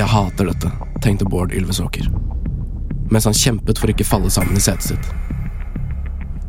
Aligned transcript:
Jeg 0.00 0.08
hater 0.08 0.48
dette, 0.48 0.70
tenkte 1.04 1.26
Bård 1.28 1.52
Ylvesåker. 1.52 2.06
Mens 3.10 3.26
han 3.28 3.34
kjempet 3.36 3.80
for 3.80 3.90
ikke 3.92 4.06
falle 4.06 4.30
sammen 4.32 4.56
i 4.56 4.62
setet 4.62 4.92
sitt. 4.94 5.08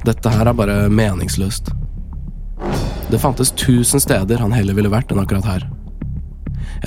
Dette 0.08 0.32
her 0.34 0.48
er 0.50 0.56
bare 0.58 0.78
meningsløst. 0.94 1.72
Det 3.12 3.20
fantes 3.20 3.52
tusen 3.60 4.00
steder 4.00 4.40
han 4.40 4.54
heller 4.56 4.78
ville 4.78 4.92
vært 4.94 5.12
enn 5.12 5.20
akkurat 5.22 5.48
her. 5.50 5.66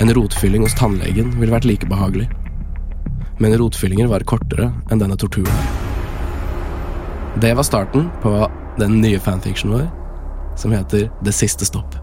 En 0.01 0.09
rotfylling 0.15 0.63
hos 0.65 0.73
tannlegen 0.79 1.35
ville 1.39 1.53
vært 1.53 1.67
like 1.69 1.87
behagelig. 1.91 2.25
Men 3.39 3.53
rotfyllinger 3.59 4.09
var 4.11 4.25
kortere 4.27 4.71
enn 4.91 4.99
denne 5.03 5.17
torturen. 5.19 5.53
Det 7.39 7.51
var 7.55 7.67
starten 7.67 8.09
på 8.23 8.31
den 8.79 8.97
nye 9.03 9.19
fanfictionen 9.19 9.75
vår, 9.77 9.87
som 10.59 10.71
heter 10.71 11.09
Det 11.23 11.33
siste 11.35 11.67
stopp. 11.67 11.95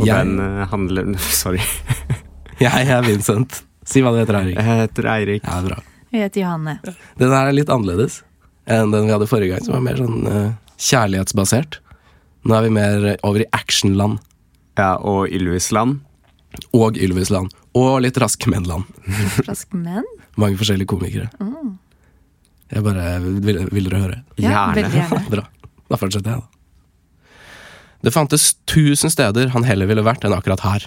Og 0.00 0.06
Jeg- 0.06 0.24
den 0.26 0.40
eh, 0.40 0.66
handler 0.66 1.14
Sorry. 1.42 1.60
Jeg 2.66 2.88
er 2.92 3.04
Vincent. 3.06 3.62
Si 3.88 4.02
hva 4.04 4.12
du 4.14 4.18
heter, 4.20 4.36
Eirik. 4.40 4.58
Jeg 4.60 4.80
heter 4.82 5.08
Eirik. 5.14 5.46
Ja, 5.46 5.60
bra. 5.64 5.78
Jeg 6.12 6.26
heter 6.26 6.42
Johanne. 6.42 6.74
Den 7.20 7.32
her 7.32 7.48
er 7.48 7.56
litt 7.56 7.70
annerledes 7.72 8.20
enn 8.70 8.92
den 8.92 9.06
vi 9.08 9.14
hadde 9.14 9.26
forrige 9.30 9.54
gang, 9.56 9.64
som 9.66 9.74
var 9.78 9.82
mer 9.82 9.98
sånn 9.98 10.26
uh, 10.28 10.74
kjærlighetsbasert. 10.78 11.80
Nå 12.46 12.54
er 12.58 12.66
vi 12.66 12.72
mer 12.76 13.06
over 13.26 13.42
i 13.42 13.48
actionland. 13.56 14.20
Ja, 14.78 14.92
og 15.00 15.32
Ylvisland. 15.34 15.98
Og 16.76 16.98
Ylvisland. 17.00 17.50
Og 17.78 18.00
litt 18.04 18.18
Raskmennland. 18.20 18.86
Rask 19.48 19.72
menn? 19.76 20.06
Mange 20.40 20.58
forskjellige 20.60 20.90
komikere. 20.92 21.28
Jeg 22.70 22.84
bare 22.86 23.08
vil, 23.24 23.64
vil 23.74 23.88
dere 23.90 24.02
høre? 24.04 24.20
Ja, 24.38 24.68
Gjerne. 24.76 24.92
gjerne. 24.94 25.24
Bra. 25.34 25.44
Da 25.90 25.98
fortsetter 25.98 26.36
jeg, 26.36 26.44
da. 26.44 27.36
Det 28.06 28.12
fantes 28.14 28.52
tusen 28.70 29.12
steder 29.12 29.50
han 29.56 29.66
heller 29.66 29.88
ville 29.90 30.04
vært 30.06 30.22
enn 30.24 30.32
akkurat 30.36 30.62
her. 30.64 30.86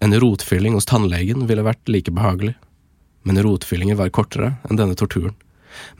En 0.00 0.14
rotfylling 0.20 0.76
hos 0.76 0.88
tannlegen 0.88 1.46
ville 1.48 1.64
vært 1.64 1.88
like 1.88 2.12
behagelig, 2.12 2.54
men 3.24 3.40
rotfyllinger 3.42 3.96
var 3.98 4.12
kortere 4.14 4.54
enn 4.68 4.78
denne 4.78 4.96
torturen. 4.98 5.34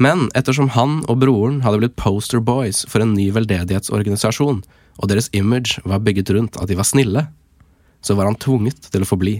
Men 0.00 0.28
ettersom 0.38 0.70
han 0.76 1.02
og 1.10 1.20
broren 1.20 1.60
hadde 1.64 1.80
blitt 1.82 1.96
poster 2.00 2.40
boys 2.40 2.84
for 2.88 3.04
en 3.04 3.14
ny 3.16 3.28
veldedighetsorganisasjon, 3.34 4.62
og 4.96 5.10
deres 5.10 5.28
image 5.36 5.82
var 5.84 6.04
bygget 6.04 6.32
rundt 6.36 6.56
at 6.60 6.70
de 6.70 6.78
var 6.78 6.88
snille, 6.88 7.26
så 8.00 8.16
var 8.16 8.28
han 8.28 8.38
tvunget 8.40 8.88
til 8.92 9.04
å 9.04 9.08
forbli. 9.08 9.36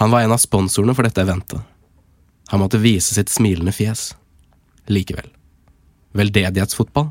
Han 0.00 0.12
var 0.12 0.24
en 0.24 0.32
av 0.32 0.40
sponsorene 0.40 0.94
for 0.96 1.04
dette 1.04 1.20
eventet. 1.20 1.60
Han 2.52 2.60
måtte 2.60 2.80
vise 2.80 3.14
sitt 3.16 3.32
smilende 3.32 3.72
fjes. 3.72 4.12
Likevel. 4.88 5.28
Veldedighetsfotball? 6.16 7.10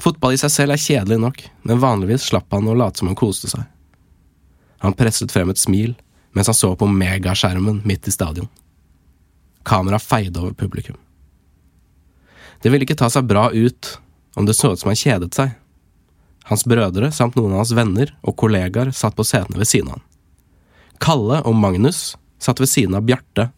Fotball 0.00 0.36
i 0.36 0.40
seg 0.40 0.52
selv 0.52 0.74
er 0.74 0.80
kjedelig 0.80 1.18
nok, 1.20 1.42
men 1.68 1.82
vanligvis 1.82 2.28
slapp 2.30 2.52
han 2.56 2.68
å 2.68 2.76
late 2.76 3.00
som 3.00 3.10
han 3.10 3.18
koste 3.18 3.50
seg. 3.52 3.66
Han 4.84 4.96
presset 4.96 5.32
frem 5.32 5.50
et 5.52 5.60
smil 5.60 5.94
mens 6.36 6.46
han 6.46 6.54
så 6.54 6.72
på 6.78 6.86
megaskjermen 6.86 7.80
midt 7.84 8.06
i 8.06 8.12
stadion. 8.14 8.48
Kameraet 9.66 10.04
feide 10.06 10.38
over 10.40 10.52
publikum. 10.54 10.96
Det 12.62 12.70
ville 12.70 12.86
ikke 12.86 12.98
ta 13.00 13.08
seg 13.10 13.26
bra 13.28 13.48
ut 13.50 13.96
om 14.38 14.46
det 14.46 14.54
så 14.54 14.72
ut 14.72 14.80
som 14.80 14.92
han 14.92 15.00
kjedet 15.00 15.34
seg. 15.34 15.56
Hans 16.50 16.64
brødre 16.68 17.10
samt 17.12 17.36
noen 17.38 17.52
av 17.56 17.64
hans 17.64 17.74
venner 17.76 18.12
og 18.22 18.36
kollegaer 18.40 18.92
satt 18.96 19.16
på 19.18 19.26
setene 19.26 19.58
ved 19.60 19.68
siden 19.68 19.90
av 19.90 19.98
han. 19.98 20.06
Kalle 21.00 21.40
og 21.48 21.56
Magnus 21.56 22.14
satt 22.40 22.60
ved 22.60 22.70
siden 22.70 22.96
av 22.96 23.04
Bjarte, 23.08 23.50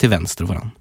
til 0.00 0.10
venstre 0.10 0.46
for 0.48 0.58
han. 0.58 0.72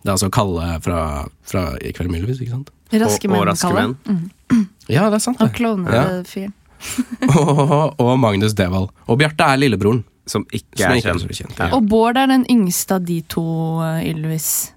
Det 0.00 0.08
er 0.08 0.14
altså 0.14 0.30
Kalle 0.32 0.68
fra, 0.84 1.00
fra 1.44 1.64
I 1.84 1.90
kveld 1.92 2.08
muligvis, 2.12 2.40
ikke 2.40 2.54
sant? 2.56 2.70
Raske 3.00 3.28
menn, 3.30 3.50
Kalle. 3.60 3.82
menn. 3.90 4.64
Ja, 4.90 5.08
det 5.12 5.20
er 5.20 5.22
sant, 5.22 5.38
Det. 5.38 5.50
Og 5.50 5.56
klovnefyren. 5.58 6.08
klovnefyren. 6.08 6.54
og, 7.36 7.94
og 8.00 8.12
Magnus 8.20 8.54
Devold. 8.58 8.90
Og 9.06 9.18
Bjarte 9.20 9.46
er 9.52 9.60
lillebroren. 9.60 10.02
Som 10.30 10.44
ikke 10.52 10.78
Som 10.78 10.92
er 10.92 11.00
ikke 11.00 11.10
er 11.10 11.18
kjent. 11.18 11.38
kjent, 11.40 11.58
Ja. 11.58 11.70
Og 11.74 11.88
Bård 11.90 12.18
er 12.20 12.28
den 12.30 12.44
yngste 12.52 12.98
av 13.00 13.06
de 13.08 13.18
to 13.32 13.42
uh, 13.82 13.98
Ylvis. 14.06 14.70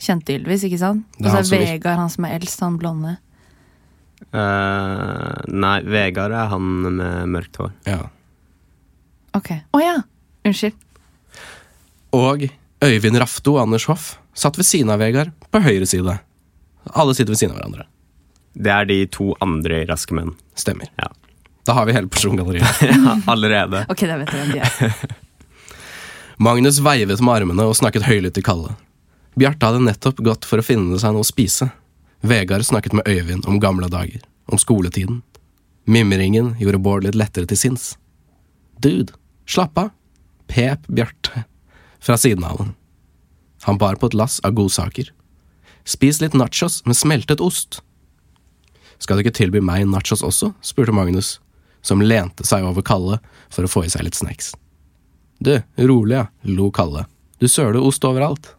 Kjente 0.00 0.36
Ylvis, 0.38 0.64
ikke 0.66 0.80
sant? 0.80 1.04
Og 1.20 1.28
så 1.30 1.42
er 1.42 1.64
Vegard 1.74 2.00
han 2.00 2.12
som 2.12 2.26
er 2.28 2.38
eldst, 2.38 2.62
han 2.64 2.78
blonde. 2.80 3.16
Uh, 4.32 5.34
nei, 5.52 5.78
Vegard 5.86 6.32
er 6.34 6.48
han 6.52 6.70
med 6.86 7.32
mørkt 7.34 7.60
hår. 7.60 7.72
Ja. 7.88 8.00
Ok. 9.36 9.50
Å 9.74 9.82
ja! 9.82 9.96
Unnskyld. 10.44 10.76
Og 12.14 12.46
Øyvind 12.84 13.18
Rafto 13.18 13.56
og 13.56 13.64
Anders 13.64 13.86
Hoff 13.90 14.14
satt 14.36 14.58
ved 14.58 14.66
siden 14.66 14.90
av 14.92 15.00
Vegard, 15.02 15.32
på 15.50 15.60
høyre 15.62 15.86
side. 15.88 16.16
Alle 16.94 17.14
sitter 17.16 17.34
ved 17.34 17.40
siden 17.40 17.54
av 17.54 17.60
hverandre. 17.60 17.86
Det 18.54 18.70
er 18.70 18.88
de 18.88 18.98
to 19.10 19.32
andre 19.42 19.82
Raske 19.88 20.14
menn. 20.16 20.34
Stemmer. 20.58 20.90
Ja. 21.00 21.08
Da 21.64 21.72
har 21.72 21.86
vi 21.88 21.94
hele 21.96 22.08
persongalleriet. 22.12 22.82
ja, 22.90 23.18
allerede. 23.26 23.84
Ok, 23.88 24.04
da 24.08 24.18
vet 24.20 24.32
jeg 24.32 24.42
hvem 24.42 24.52
de 24.52 24.64
er. 24.64 25.22
Magnus 26.44 26.80
veivet 26.82 27.22
med 27.22 27.34
armene 27.34 27.64
og 27.70 27.76
snakket 27.78 28.04
høylytt 28.08 28.36
til 28.36 28.44
Kalle. 28.44 28.74
Bjarte 29.38 29.70
hadde 29.70 29.84
nettopp 29.86 30.20
gått 30.22 30.46
for 30.46 30.60
å 30.60 30.66
finne 30.66 30.98
seg 31.00 31.14
noe 31.14 31.24
å 31.24 31.28
spise. 31.28 31.70
Vegard 32.24 32.66
snakket 32.66 32.94
med 32.96 33.08
Øyvind 33.08 33.46
om 33.50 33.60
gamle 33.62 33.88
dager, 33.90 34.20
om 34.50 34.60
skoletiden. 34.60 35.22
Mimringen 35.84 36.54
gjorde 36.60 36.80
Bård 36.84 37.04
litt 37.06 37.18
lettere 37.18 37.48
til 37.48 37.60
sinns. 37.60 37.94
Dude, 38.80 39.12
slapp 39.46 39.78
av, 39.80 39.90
pep 40.50 40.86
Bjarte 40.88 41.44
fra 42.04 42.16
siden 42.20 42.44
av 42.44 42.60
ham. 42.60 42.74
Han 43.64 43.80
bar 43.80 43.96
på 43.96 44.10
et 44.10 44.16
lass 44.16 44.40
av 44.44 44.56
godsaker. 44.56 45.08
Spis 45.88 46.20
litt 46.20 46.36
nachos 46.36 46.82
med 46.88 46.96
smeltet 46.96 47.40
ost. 47.44 47.80
Skal 49.00 49.16
du 49.16 49.24
ikke 49.24 49.36
tilby 49.36 49.60
meg 49.64 49.86
nachos 49.88 50.24
også? 50.24 50.52
spurte 50.64 50.92
Magnus, 50.96 51.38
som 51.84 52.02
lente 52.02 52.46
seg 52.48 52.64
over 52.64 52.84
Kalle 52.86 53.20
for 53.52 53.66
å 53.66 53.70
få 53.70 53.84
i 53.84 53.92
seg 53.92 54.06
litt 54.06 54.18
snacks. 54.18 54.54
Du, 55.44 55.58
rolig 55.76 56.16
ja, 56.16 56.26
lo 56.48 56.70
Kalle. 56.74 57.06
Du 57.42 57.48
søler 57.50 57.82
ost 57.82 58.04
overalt. 58.08 58.54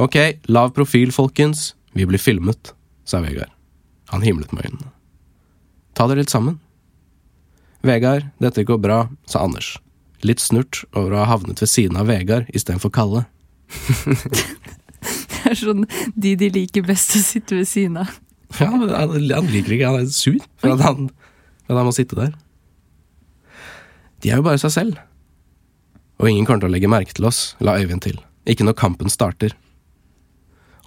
Ok, 0.00 0.16
lav 0.50 0.72
profil, 0.76 1.12
folkens. 1.14 1.74
Vi 1.94 2.06
blir 2.06 2.18
filmet, 2.18 2.72
sa 3.06 3.20
Vegard. 3.22 3.52
Han 4.10 4.24
himlet 4.26 4.52
med 4.52 4.66
øynene. 4.66 4.90
Ta 5.94 6.08
dere 6.10 6.24
litt 6.24 6.32
sammen. 6.32 6.58
Vegard, 7.86 8.26
dette 8.42 8.64
går 8.66 8.80
bra, 8.82 9.04
sa 9.30 9.44
Anders. 9.46 9.76
Litt 10.26 10.42
snurt 10.42 10.82
over 10.92 11.14
å 11.14 11.22
ha 11.22 11.30
havnet 11.30 11.62
ved 11.62 11.70
siden 11.70 11.96
av 12.00 12.10
Vegard 12.10 12.50
istedenfor 12.52 12.92
Kalle. 12.94 13.24
Det 15.40 15.54
er 15.54 15.56
sånn 15.56 15.86
de 16.12 16.34
de 16.36 16.50
liker 16.52 16.84
best 16.84 17.14
å 17.16 17.22
sitte 17.24 17.56
ved 17.56 17.68
siden 17.70 17.96
av. 18.02 18.10
Ja, 18.58 18.68
han, 18.68 19.14
han 19.16 19.48
liker 19.48 19.72
ikke, 19.76 19.88
han 19.88 20.02
er 20.02 20.10
sur 20.12 20.36
for 20.60 20.82
han, 20.84 21.08
at 21.70 21.78
han 21.78 21.88
må 21.88 21.94
sitte 21.94 22.18
der. 22.18 22.34
De 24.20 24.30
er 24.30 24.40
jo 24.40 24.46
bare 24.46 24.60
seg 24.60 24.74
selv. 24.74 24.98
Og 26.20 26.28
ingen 26.28 26.44
kommer 26.44 26.64
til 26.64 26.70
å 26.70 26.74
legge 26.74 26.90
merke 26.90 27.14
til 27.16 27.28
oss, 27.28 27.54
la 27.64 27.78
Øyvind 27.80 28.04
til. 28.04 28.18
Ikke 28.50 28.66
når 28.66 28.76
kampen 28.80 29.12
starter. 29.12 29.54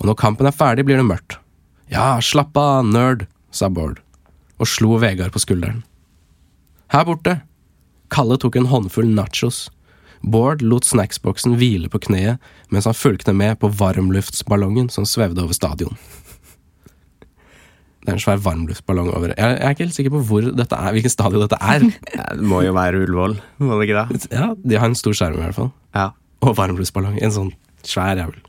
Og 0.02 0.10
når 0.10 0.20
kampen 0.20 0.50
er 0.50 0.56
ferdig, 0.56 0.86
blir 0.86 1.00
det 1.00 1.08
mørkt. 1.08 1.40
Ja, 1.90 2.18
slapp 2.22 2.58
av, 2.58 2.86
nerd, 2.86 3.26
sa 3.54 3.70
Bård, 3.70 4.02
og 4.62 4.70
slo 4.70 4.98
Vegard 5.02 5.34
på 5.34 5.42
skulderen. 5.42 5.82
Her 6.94 7.08
borte. 7.08 7.40
Kalle 8.14 8.38
tok 8.38 8.60
en 8.60 8.70
håndfull 8.70 9.10
nachos. 9.10 9.66
Bård 10.22 10.62
lot 10.62 10.86
snacksboksen 10.88 11.58
hvile 11.60 11.90
på 11.92 12.00
kneet 12.06 12.42
mens 12.72 12.86
han 12.88 12.96
fulgte 12.96 13.34
med 13.36 13.58
på 13.60 13.72
varmluftsballongen 13.74 14.92
som 14.94 15.08
svevde 15.10 15.44
over 15.44 15.58
stadion. 15.58 15.98
Det 18.04 18.12
er 18.12 18.18
en 18.18 18.24
svær 18.24 18.40
varmluftballong 18.44 19.10
over 19.16 19.32
Jeg 19.32 19.38
jeg 19.40 19.64
er 19.64 19.76
ikke 19.76 19.86
helt 19.86 19.96
sikker 19.96 20.12
på 20.12 20.24
hvor 20.28 20.48
dette 20.60 20.76
er, 20.76 20.92
hvilken 20.96 21.14
stadion 21.14 21.46
dette 21.46 21.60
er. 21.64 21.86
Det 22.38 22.48
må 22.52 22.60
jo 22.66 22.74
være 22.76 23.00
Ullevål, 23.06 23.38
må 23.64 23.78
det 23.80 23.88
ikke 23.88 24.02
det? 24.02 24.28
Ja, 24.36 24.50
De 24.60 24.80
har 24.82 24.92
en 24.92 24.98
stor 25.00 25.16
skjerm, 25.16 25.38
i 25.40 25.46
hvert 25.46 25.56
fall. 25.56 25.72
Ja. 25.96 26.10
Og 26.44 26.58
varmluftballong. 26.60 27.16
En 27.24 27.32
sånn 27.32 27.54
svær 27.88 28.20
jævel. 28.20 28.42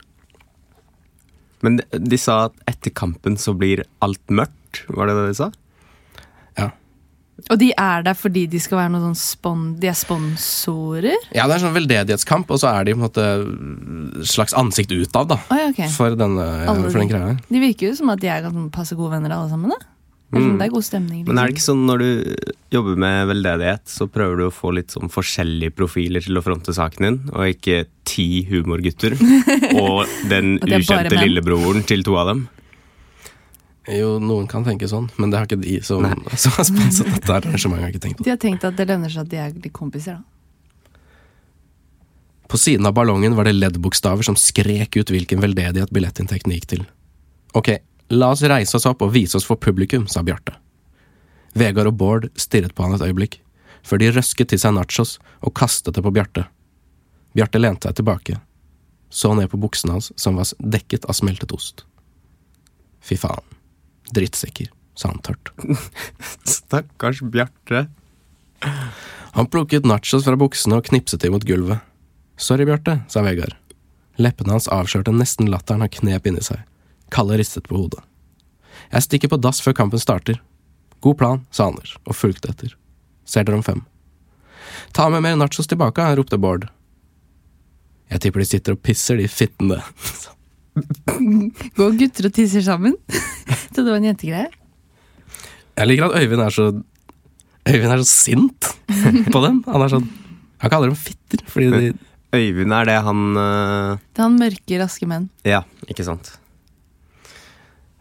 Men 1.64 1.78
de, 1.78 1.86
de 2.02 2.18
sa 2.20 2.48
at 2.48 2.58
etter 2.74 2.92
kampen 2.92 3.38
så 3.40 3.54
blir 3.56 3.84
alt 4.04 4.20
mørkt, 4.28 4.82
var 4.90 5.08
det 5.08 5.14
det 5.20 5.28
de 5.30 5.38
sa? 5.38 5.50
Og 7.50 7.58
de 7.58 7.72
er 7.76 8.04
der 8.06 8.14
fordi 8.14 8.44
de 8.48 8.60
skal 8.62 8.78
være 8.78 8.92
noen 8.94 9.08
sånn 9.10 9.18
spon 9.18 9.62
De 9.82 9.88
er 9.90 9.96
sponsorer? 9.98 11.16
ja, 11.34 11.48
det 11.50 11.56
er 11.56 11.62
sånn 11.64 11.74
veldedighetskamp, 11.74 12.50
og 12.54 12.60
så 12.62 12.70
er 12.70 12.84
de 12.86 12.94
på 12.94 13.00
en 13.02 13.06
måte 13.08 13.24
slags 14.30 14.54
ansikt 14.56 14.92
utad, 14.94 15.28
da. 15.32 15.40
Å 15.50 15.58
ja, 15.58 15.66
ok. 15.72 15.82
For, 15.96 16.14
denne, 16.18 16.46
Alle 16.70 16.90
for 16.92 17.00
den 17.02 17.08
de- 17.10 17.14
greia. 17.16 17.34
De 17.50 17.60
virker 17.64 17.90
jo 17.90 17.96
som 17.98 18.12
at 18.14 18.22
de 18.22 18.30
er 18.30 18.46
passe 18.72 18.94
gode 18.96 19.10
venner 19.16 19.34
alle 19.34 19.50
sammen. 19.50 19.74
da 19.74 19.80
Det 20.34 20.38
er, 20.40 20.46
sånn, 20.46 20.58
det 20.58 20.66
er 20.66 20.72
god 20.74 20.84
stemning. 20.86 21.18
Liksom. 21.24 21.28
Men 21.34 21.38
er 21.42 21.46
det 21.50 21.54
ikke 21.54 21.66
sånn 21.68 21.84
når 21.86 21.98
du 21.98 22.08
jobber 22.74 22.96
med 23.04 23.28
veldedighet, 23.30 23.84
så 23.86 24.08
prøver 24.10 24.36
du 24.40 24.46
å 24.48 24.54
få 24.54 24.72
litt 24.74 24.90
sånn 24.94 25.10
forskjellige 25.12 25.74
profiler 25.76 26.24
til 26.24 26.38
å 26.38 26.42
fronte 26.42 26.74
saken 26.74 27.06
din, 27.06 27.18
og 27.34 27.50
ikke 27.52 27.84
ti 28.08 28.44
humorgutter 28.48 29.14
og 29.82 30.06
den 30.30 30.56
Og 30.62 30.74
ukjente 30.80 31.18
lillebroren 31.20 31.84
til 31.86 32.02
to 32.06 32.16
av 32.18 32.30
dem? 32.32 32.46
Jo, 33.92 34.14
noen 34.16 34.46
kan 34.48 34.64
tenke 34.64 34.88
sånn, 34.88 35.10
men 35.20 35.28
det 35.30 35.38
har 35.38 35.48
ikke 35.48 35.60
de 35.60 35.76
som, 35.84 36.04
som 36.42 36.54
har 36.56 36.68
sponset 36.68 37.10
dette 37.10 37.34
arrangementet. 37.36 37.82
har 37.82 37.92
ikke 37.92 38.04
tenkt 38.06 38.20
på. 38.20 38.24
De 38.24 38.32
har 38.32 38.40
tenkt 38.40 38.64
at 38.64 38.78
det 38.78 38.86
lønner 38.88 39.12
seg 39.12 39.26
at 39.26 39.32
de 39.32 39.40
er 39.42 39.52
litt 39.58 39.74
kompiser. 39.76 40.16
da 40.16 40.24
På 42.48 42.60
siden 42.60 42.86
av 42.88 42.94
ballongen 42.96 43.36
var 43.36 43.44
det 43.48 43.56
leddbokstaver 43.58 44.24
som 44.24 44.38
skrek 44.40 44.96
ut 44.96 45.12
hvilken 45.12 45.42
veldedighet 45.44 45.92
billettinntekten 45.92 46.54
gikk 46.56 46.68
til. 46.70 46.84
Ok, 47.52 47.76
la 48.14 48.32
oss 48.32 48.44
reise 48.48 48.76
oss 48.78 48.88
opp 48.88 49.04
og 49.04 49.12
vise 49.14 49.36
oss 49.36 49.48
for 49.48 49.60
publikum, 49.60 50.08
sa 50.08 50.24
Bjarte. 50.24 50.56
Vegard 51.54 51.92
og 51.92 51.98
Bård 52.00 52.28
stirret 52.40 52.74
på 52.74 52.82
han 52.86 52.96
et 52.96 53.04
øyeblikk, 53.04 53.38
før 53.84 54.00
de 54.00 54.10
røsket 54.16 54.48
til 54.50 54.60
seg 54.60 54.74
nachos 54.74 55.18
og 55.44 55.54
kastet 55.54 55.94
det 55.94 56.02
på 56.02 56.12
Bjarte. 56.14 56.48
Bjarte 57.36 57.60
lente 57.60 57.90
seg 57.90 58.00
tilbake, 58.00 58.38
så 59.10 59.34
ned 59.36 59.50
på 59.52 59.60
buksene 59.60 59.98
hans 59.98 60.10
som 60.16 60.40
var 60.40 60.48
dekket 60.58 61.04
av 61.04 61.18
smeltet 61.18 61.52
ost. 61.54 61.84
Fy 63.04 63.18
faen. 63.20 63.44
Drittsekker, 64.12 64.68
sa 64.98 65.08
han 65.08 65.22
tørt. 65.24 65.52
Stakkars 66.44 67.22
Bjarte. 67.22 67.86
Han 69.34 69.46
plukket 69.50 69.86
nachos 69.88 70.26
fra 70.26 70.36
buksene 70.38 70.78
og 70.78 70.88
knipset 70.88 71.24
dem 71.24 71.34
mot 71.34 71.44
gulvet. 71.46 71.80
Sorry, 72.36 72.66
Bjarte, 72.68 73.00
sa 73.08 73.22
Vegard. 73.24 73.56
Leppene 74.20 74.54
hans 74.54 74.68
avslørte 74.70 75.14
nesten 75.14 75.50
latteren 75.50 75.82
han 75.82 75.90
knep 75.90 76.26
inni 76.30 76.42
seg. 76.44 76.62
Kalle 77.14 77.38
ristet 77.38 77.68
på 77.68 77.78
hodet. 77.78 78.02
Jeg 78.92 79.06
stikker 79.06 79.32
på 79.32 79.40
dass 79.42 79.62
før 79.62 79.76
kampen 79.80 80.02
starter. 80.02 80.40
God 81.04 81.18
plan, 81.18 81.42
sa 81.50 81.68
Anders, 81.70 81.96
og 82.06 82.16
fulgte 82.16 82.52
etter. 82.52 82.76
Ser 83.28 83.44
dere 83.44 83.58
om 83.58 83.66
fem. 83.66 83.82
Ta 84.96 85.08
med 85.12 85.24
mer 85.24 85.36
nachos 85.36 85.68
tilbake, 85.70 86.06
ropte 86.16 86.38
Bård. 86.40 86.68
Jeg 88.12 88.22
tipper 88.22 88.42
de 88.42 88.46
sitter 88.48 88.76
og 88.76 88.82
pisser, 88.84 89.18
de 89.18 89.28
fittene. 89.30 89.80
Går 90.74 91.96
gutter 91.98 92.28
og 92.28 92.34
tisser 92.34 92.64
sammen? 92.66 92.96
Trodde 93.74 93.86
det 93.86 93.92
var 93.92 94.00
en 94.00 94.08
jentegreie. 94.10 94.50
Jeg 95.74 95.90
liker 95.90 96.08
at 96.08 96.18
Øyvind 96.22 96.42
er 96.44 96.54
så 96.54 96.66
Øyvind 97.64 97.92
er 97.94 98.02
så 98.02 98.08
sint 98.10 98.70
på 99.34 99.42
dem. 99.44 99.62
Han 99.70 99.84
er 99.84 99.92
sånn 99.92 100.08
Han 100.62 100.72
kaller 100.72 100.92
dem 100.92 100.98
fitter, 100.98 101.42
fordi 101.50 101.70
de 101.72 101.92
Øyvind 102.34 102.74
er 102.74 102.88
det 102.88 102.96
han 103.06 103.20
uh... 103.38 104.00
Det 104.10 104.18
er 104.18 104.26
han 104.26 104.38
mørke, 104.40 104.78
raske 104.80 105.06
menn. 105.06 105.28
Ja, 105.46 105.60
ikke 105.86 106.02
sant. 106.06 106.32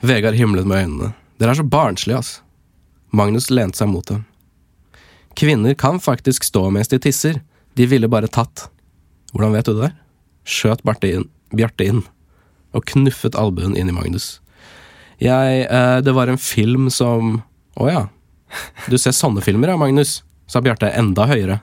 Vegard 0.02 0.34
himlet 0.34 0.66
med 0.66 0.82
øynene. 0.82 1.12
Dere 1.38 1.54
er 1.54 1.60
så 1.60 1.66
barnslige, 1.70 2.18
ass. 2.18 2.32
Magnus 3.14 3.52
lente 3.54 3.78
seg 3.78 3.92
mot 3.92 4.08
dem. 4.10 4.24
Kvinner 5.38 5.78
kan 5.78 6.02
faktisk 6.02 6.48
stå 6.50 6.66
mens 6.74 6.90
de 6.90 6.98
tisser, 7.04 7.44
de 7.78 7.86
ville 7.90 8.10
bare 8.10 8.30
tatt. 8.32 8.66
Hvordan 9.36 9.54
vet 9.54 9.70
du 9.70 9.76
det 9.76 9.84
der? 9.86 9.96
Skjøt 10.50 10.82
Bjarte 10.82 11.14
inn, 11.14 11.30
Bjarte 11.54 11.86
inn 11.92 12.02
og 12.74 12.86
knuffet 12.90 13.38
albuen 13.40 13.78
inn 13.78 13.90
i 13.92 13.96
Magnus. 13.96 14.40
Jeg 15.22 15.66
eh, 15.70 16.00
Det 16.04 16.14
var 16.16 16.28
en 16.28 16.42
film 16.42 16.90
som 16.92 17.42
Å 17.80 17.90
ja. 17.90 18.02
Du 18.90 18.98
ser 19.02 19.16
sånne 19.18 19.42
filmer, 19.42 19.72
ja, 19.72 19.78
Magnus, 19.80 20.22
sa 20.46 20.62
Bjarte 20.62 20.92
enda 20.94 21.26
høyere. 21.30 21.62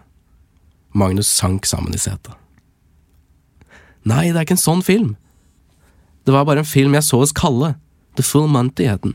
Magnus 0.90 1.28
sank 1.30 1.68
sammen 1.70 1.94
i 1.94 2.00
setet. 2.02 2.34
Nei, 4.02 4.30
det 4.32 4.40
er 4.40 4.46
ikke 4.46 4.56
en 4.56 4.64
sånn 4.64 4.82
film. 4.82 5.12
Det 6.26 6.34
var 6.34 6.48
bare 6.48 6.64
en 6.64 6.68
film 6.68 6.96
jeg 6.96 7.06
så 7.06 7.20
hos 7.20 7.34
Kalle. 7.36 7.76
The 8.18 8.24
Full 8.26 8.48
Monty 8.50 8.88
het 8.90 9.04
den. 9.04 9.14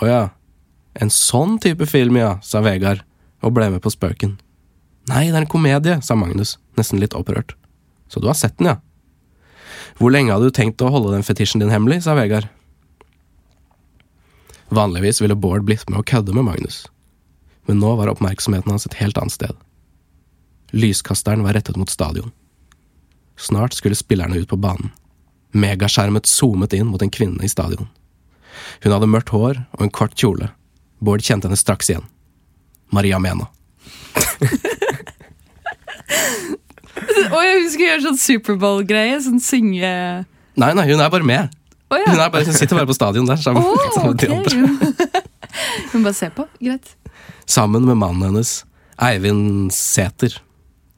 Å 0.00 0.08
ja. 0.08 0.22
En 0.96 1.12
sånn 1.12 1.58
type 1.62 1.84
film, 1.90 2.16
ja, 2.16 2.38
sa 2.40 2.62
Vegard, 2.64 3.04
og 3.44 3.52
ble 3.58 3.68
med 3.74 3.84
på 3.84 3.92
spøken. 3.92 4.38
Nei, 5.12 5.28
det 5.28 5.36
er 5.36 5.44
en 5.44 5.50
komedie, 5.50 6.00
sa 6.04 6.16
Magnus, 6.18 6.56
nesten 6.78 7.02
litt 7.02 7.16
opprørt. 7.16 7.54
Så 8.08 8.22
du 8.24 8.28
har 8.30 8.38
sett 8.38 8.56
den, 8.58 8.72
ja? 8.72 8.78
Hvor 9.98 10.10
lenge 10.14 10.30
hadde 10.30 10.46
du 10.46 10.54
tenkt 10.54 10.82
å 10.82 10.92
holde 10.94 11.10
den 11.16 11.26
fetisjen 11.26 11.60
din 11.62 11.72
hemmelig, 11.74 12.04
sa 12.06 12.14
Vegard. 12.14 12.46
Vanligvis 14.70 15.18
ville 15.22 15.34
Bård 15.34 15.64
blitt 15.66 15.88
med 15.88 15.98
å 16.00 16.06
kødde 16.06 16.32
med 16.36 16.44
Magnus, 16.46 16.86
men 17.66 17.80
nå 17.82 17.96
var 17.98 18.08
oppmerksomheten 18.12 18.70
hans 18.70 18.86
et 18.86 18.98
helt 19.00 19.18
annet 19.18 19.34
sted. 19.34 19.54
Lyskasteren 20.76 21.42
var 21.42 21.52
rettet 21.56 21.76
mot 21.80 21.90
stadion. 21.90 22.30
Snart 23.38 23.72
skulle 23.74 23.96
spillerne 23.98 24.36
ut 24.36 24.48
på 24.50 24.56
banen. 24.60 24.90
Megaskjermet 25.56 26.26
zoomet 26.28 26.72
inn 26.76 26.86
mot 26.92 27.02
en 27.02 27.10
kvinne 27.10 27.44
i 27.44 27.48
stadion. 27.48 27.88
Hun 28.84 28.92
hadde 28.92 29.06
mørkt 29.08 29.28
hår 29.32 29.64
og 29.78 29.82
en 29.82 29.90
kort 29.94 30.14
kjole. 30.18 30.48
Bård 31.00 31.22
kjente 31.24 31.48
henne 31.48 31.56
straks 31.58 31.90
igjen. 31.90 32.04
Maria 32.92 33.18
Mena. 33.18 33.46
Å, 37.34 37.40
jeg 37.44 37.62
husker 37.64 37.84
å 37.84 37.88
gjøre 37.92 38.04
sånn 38.08 38.18
Superbowl-greie. 38.22 39.18
Sånn 39.24 39.40
synge 39.42 39.92
Nei, 40.58 40.72
nei, 40.74 40.84
hun 40.90 41.00
er 41.04 41.10
bare 41.12 41.26
med. 41.26 41.54
Å 41.88 41.98
Hun, 42.02 42.18
er 42.20 42.30
bare, 42.34 42.44
hun 42.44 42.56
sitter 42.56 42.76
bare 42.76 42.88
på 42.90 42.96
stadion 42.96 43.28
der 43.28 43.38
sammen, 43.40 43.62
Å, 43.64 43.90
sammen 43.94 44.16
med 44.16 44.20
de 44.20 44.28
ok. 44.28 44.34
andre. 44.36 45.22
Hun 45.92 46.02
bare 46.04 46.14
ser 46.18 46.32
på. 46.36 46.44
Greit. 46.60 46.90
Sammen 47.48 47.86
med 47.88 47.96
mannen 47.96 48.26
hennes, 48.28 48.50
Eivind 49.00 49.70
Sæter. 49.72 50.34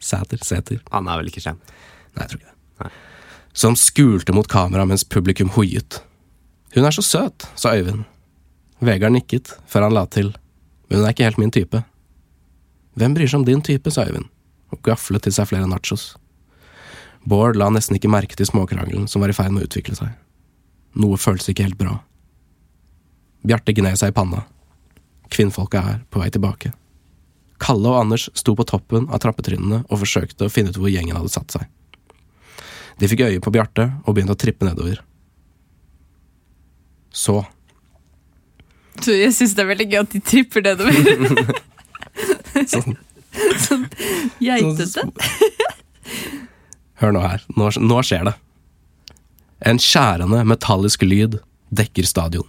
Sæter, 0.02 0.40
Sæter. 0.44 0.80
Han 0.90 1.06
er 1.08 1.20
vel 1.20 1.28
ikke 1.30 1.44
kjent. 1.44 1.60
Nei, 2.16 2.24
jeg 2.24 2.32
tror 2.32 2.40
ikke 2.40 2.48
det. 2.50 2.90
Som 3.60 3.76
skulte 3.78 4.34
mot 4.34 4.48
kamera 4.50 4.86
mens 4.88 5.04
publikum 5.06 5.52
hoiet. 5.54 6.00
Hun 6.74 6.86
er 6.86 6.94
så 6.94 7.02
søt, 7.06 7.46
sa 7.58 7.72
Øyvind. 7.78 8.02
Vegard 8.82 9.14
nikket, 9.14 9.52
før 9.70 9.86
han 9.88 9.94
la 9.94 10.06
til. 10.10 10.32
Men 10.88 11.00
hun 11.00 11.06
er 11.08 11.14
ikke 11.14 11.26
helt 11.28 11.40
min 11.42 11.54
type. 11.54 11.84
Hvem 12.98 13.14
bryr 13.14 13.30
seg 13.30 13.42
om 13.42 13.46
din 13.46 13.62
type, 13.66 13.92
sa 13.94 14.06
Øyvind, 14.08 14.26
og 14.70 14.82
gaflet 14.86 15.24
til 15.26 15.34
seg 15.34 15.50
flere 15.50 15.68
nachos. 15.70 16.14
Bård 17.28 17.58
la 17.60 17.68
nesten 17.72 17.98
ikke 17.98 18.10
merke 18.10 18.36
til 18.38 18.48
småkrangelen 18.48 19.08
som 19.10 19.22
var 19.22 19.32
i 19.32 19.36
ferd 19.36 19.52
med 19.54 19.64
å 19.64 19.68
utvikle 19.68 19.96
seg. 19.98 20.14
Noe 21.00 21.20
føltes 21.20 21.50
ikke 21.52 21.66
helt 21.66 21.78
bra. 21.80 21.98
Bjarte 23.46 23.74
gned 23.76 23.98
seg 24.00 24.12
i 24.12 24.16
panna. 24.16 24.44
Kvinnfolka 25.30 25.82
er 25.92 26.00
på 26.10 26.22
vei 26.22 26.30
tilbake. 26.32 26.72
Kalle 27.60 27.92
og 27.92 28.00
Anders 28.00 28.28
sto 28.34 28.54
på 28.56 28.66
toppen 28.68 29.06
av 29.12 29.20
trappetrinnene 29.22 29.82
og 29.86 30.00
forsøkte 30.00 30.48
å 30.48 30.52
finne 30.52 30.72
ut 30.72 30.80
hvor 30.80 30.90
gjengen 30.92 31.16
hadde 31.16 31.32
satt 31.32 31.54
seg. 31.54 31.68
De 33.00 33.08
fikk 33.08 33.24
øye 33.28 33.40
på 33.40 33.52
Bjarte 33.52 33.86
og 34.04 34.16
begynte 34.16 34.36
å 34.36 34.40
trippe 34.40 34.66
nedover. 34.68 35.00
Så 37.10 37.42
Du, 39.00 39.12
jeg 39.14 39.32
syns 39.32 39.54
det 39.56 39.62
er 39.62 39.70
veldig 39.70 39.86
gøy 39.88 40.00
at 40.02 40.12
de 40.12 40.20
tripper 40.20 40.64
nedover. 40.64 41.60
sånn, 42.72 42.96
sånn 43.66 43.86
geitete. 44.42 45.06
Hør 47.00 47.14
nå 47.16 47.22
her. 47.24 47.44
Nå, 47.56 47.70
nå 47.80 48.02
skjer 48.06 48.26
det. 48.30 48.34
En 49.60 49.80
skjærende 49.80 50.42
metallisk 50.48 51.02
lyd 51.04 51.38
dekker 51.70 52.08
stadion. 52.08 52.48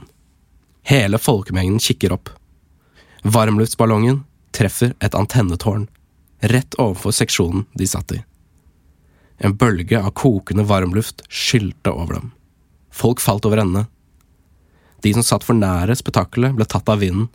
Hele 0.88 1.20
folkemengden 1.22 1.80
kikker 1.84 2.16
opp. 2.16 2.32
Varmluftsballongen 3.22 4.24
treffer 4.56 4.96
et 5.00 5.16
antennetårn 5.16 5.88
rett 6.42 6.76
overfor 6.82 7.14
seksjonen 7.14 7.68
de 7.78 7.88
satt 7.88 8.16
i. 8.16 8.22
En 9.38 9.56
bølge 9.58 10.00
av 10.00 10.14
kokende 10.18 10.66
varmluft 10.70 11.22
skylte 11.30 11.94
over 11.94 12.18
dem. 12.18 12.32
Folk 12.92 13.22
falt 13.22 13.46
over 13.46 13.62
ende. 13.62 13.86
De 15.02 15.14
som 15.14 15.26
satt 15.26 15.46
for 15.46 15.58
nære 15.58 15.96
spetakkelet, 15.98 16.54
ble 16.58 16.68
tatt 16.70 16.90
av 16.90 17.02
vinden 17.02 17.30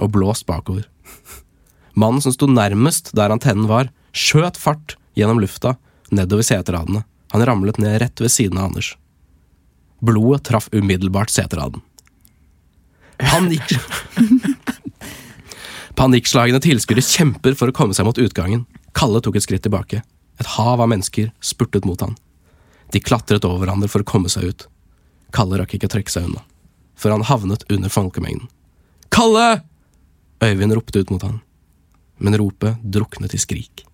og 0.00 0.10
blåst 0.16 0.46
bakover. 0.48 0.88
Mannen 1.94 2.22
som 2.22 2.34
sto 2.34 2.48
nærmest 2.50 3.12
der 3.14 3.32
antennen 3.34 3.68
var, 3.70 3.90
skjøt 4.14 4.58
fart 4.60 4.96
gjennom 5.18 5.40
lufta 5.42 5.76
nedover 6.14 6.46
seteradene. 6.46 7.04
Han 7.34 7.46
ramlet 7.46 7.80
ned 7.82 7.98
rett 8.02 8.20
ved 8.20 8.30
siden 8.30 8.58
av 8.58 8.70
Anders. 8.70 8.94
Blodet 10.04 10.44
traff 10.50 10.68
umiddelbart 10.72 11.30
seteraden. 11.30 11.82
Panikk... 13.18 13.74
Panikkslagne 15.98 16.58
tilskuere 16.58 17.02
kjemper 17.06 17.54
for 17.54 17.70
å 17.70 17.74
komme 17.74 17.94
seg 17.94 18.06
mot 18.06 18.18
utgangen. 18.18 18.64
Kalle 18.98 19.22
tok 19.22 19.38
et 19.38 19.46
skritt 19.46 19.62
tilbake. 19.66 20.02
Et 20.42 20.48
hav 20.56 20.82
av 20.82 20.90
mennesker 20.90 21.30
spurtet 21.42 21.86
mot 21.86 22.00
han. 22.02 22.16
De 22.90 23.02
klatret 23.02 23.46
over 23.46 23.62
hverandre 23.62 23.90
for 23.90 24.02
å 24.02 24.08
komme 24.08 24.30
seg 24.30 24.50
ut. 24.50 24.66
Kalle 25.34 25.60
rakk 25.60 25.76
ikke 25.76 25.88
å 25.90 25.94
trekke 25.94 26.10
seg 26.10 26.26
unna, 26.28 26.42
før 26.98 27.16
han 27.16 27.26
havnet 27.26 27.64
under 27.70 27.90
folkemengden. 27.90 28.50
Kalle! 29.14 29.62
Øyvind 30.42 30.74
ropte 30.76 31.00
ut 31.00 31.10
mot 31.14 31.22
han, 31.22 31.38
men 32.18 32.36
ropet 32.38 32.80
druknet 32.82 33.34
i 33.34 33.38
skrik. 33.38 33.84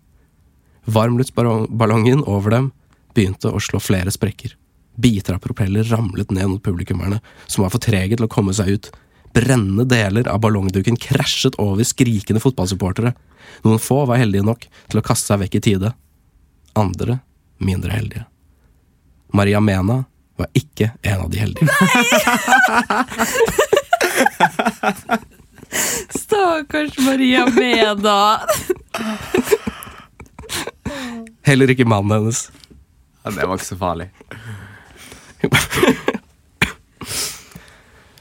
Varmluftsballongen 0.85 2.25
over 2.25 2.51
dem 2.51 2.71
begynte 3.15 3.51
å 3.53 3.61
slå 3.63 3.81
flere 3.83 4.11
sprekker. 4.13 4.57
Biter 5.01 5.37
av 5.37 5.45
propeller 5.45 5.85
ramlet 5.89 6.31
ned 6.35 6.49
mot 6.51 6.63
publikummerne, 6.63 7.21
som 7.47 7.65
var 7.65 7.73
for 7.73 7.83
trege 7.83 8.17
til 8.17 8.27
å 8.27 8.33
komme 8.33 8.55
seg 8.57 8.69
ut. 8.75 8.91
Brennende 9.35 9.87
deler 9.89 10.29
av 10.29 10.41
ballongduken 10.43 10.99
krasjet 11.01 11.59
over 11.63 11.87
skrikende 11.87 12.43
fotballsupportere. 12.43 13.15
Noen 13.65 13.83
få 13.83 14.05
var 14.11 14.21
heldige 14.21 14.47
nok 14.47 14.67
til 14.91 15.01
å 15.01 15.07
kaste 15.07 15.27
seg 15.31 15.41
vekk 15.45 15.55
i 15.61 15.65
tide. 15.71 15.93
Andre 16.79 17.21
mindre 17.63 17.93
heldige. 17.95 18.25
Maria 19.33 19.61
Mena 19.63 20.05
var 20.41 20.49
ikke 20.57 20.91
en 21.07 21.21
av 21.21 21.31
de 21.31 21.39
heldige. 21.39 21.69
Stakkars 26.41 26.99
Maria 26.99 27.47
Meda. 27.51 28.41
Heller 31.43 31.71
ikke 31.71 31.85
mannen 31.85 32.15
hennes. 32.15 32.51
Ja, 33.25 33.31
det 33.31 33.45
var 33.47 33.59
ikke 33.59 33.67
så 33.67 33.77
farlig. 33.77 34.07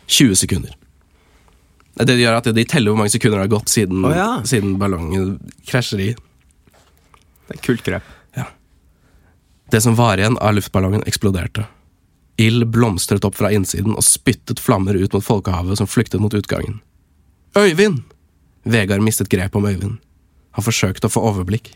20 0.08 0.36
sekunder. 0.36 0.76
Det 2.00 2.08
de 2.10 2.20
gjør 2.20 2.40
at 2.40 2.50
De 2.56 2.66
teller 2.68 2.92
hvor 2.92 3.00
mange 3.00 3.14
sekunder 3.14 3.40
det 3.40 3.48
har 3.48 3.54
gått 3.56 3.72
siden, 3.72 4.04
oh, 4.08 4.16
ja. 4.16 4.28
siden 4.48 4.76
ballongen 4.82 5.38
krasjer 5.68 6.04
i. 6.04 6.10
Det 7.48 7.56
er 7.56 7.64
kult 7.64 7.86
grep. 7.88 8.16
Det 9.70 9.84
som 9.86 9.94
var 9.96 10.18
igjen 10.18 10.36
av 10.42 10.56
luftballongen, 10.58 11.04
eksploderte. 11.08 11.68
Ild 12.42 12.66
blomstret 12.74 13.26
opp 13.28 13.36
fra 13.38 13.52
innsiden 13.54 13.94
og 13.94 14.04
spyttet 14.04 14.60
flammer 14.60 14.98
ut 14.98 15.14
mot 15.14 15.24
folkehavet 15.24 15.78
som 15.78 15.88
flyktet 15.88 16.24
mot 16.24 16.34
utgangen. 16.34 16.80
Øyvind! 17.58 18.04
Vegard 18.64 19.02
mistet 19.02 19.30
grepet 19.30 19.56
om 19.56 19.66
Øyvind. 19.66 19.98
Han 20.58 20.66
forsøkte 20.66 21.08
å 21.08 21.14
få 21.14 21.24
overblikk. 21.32 21.72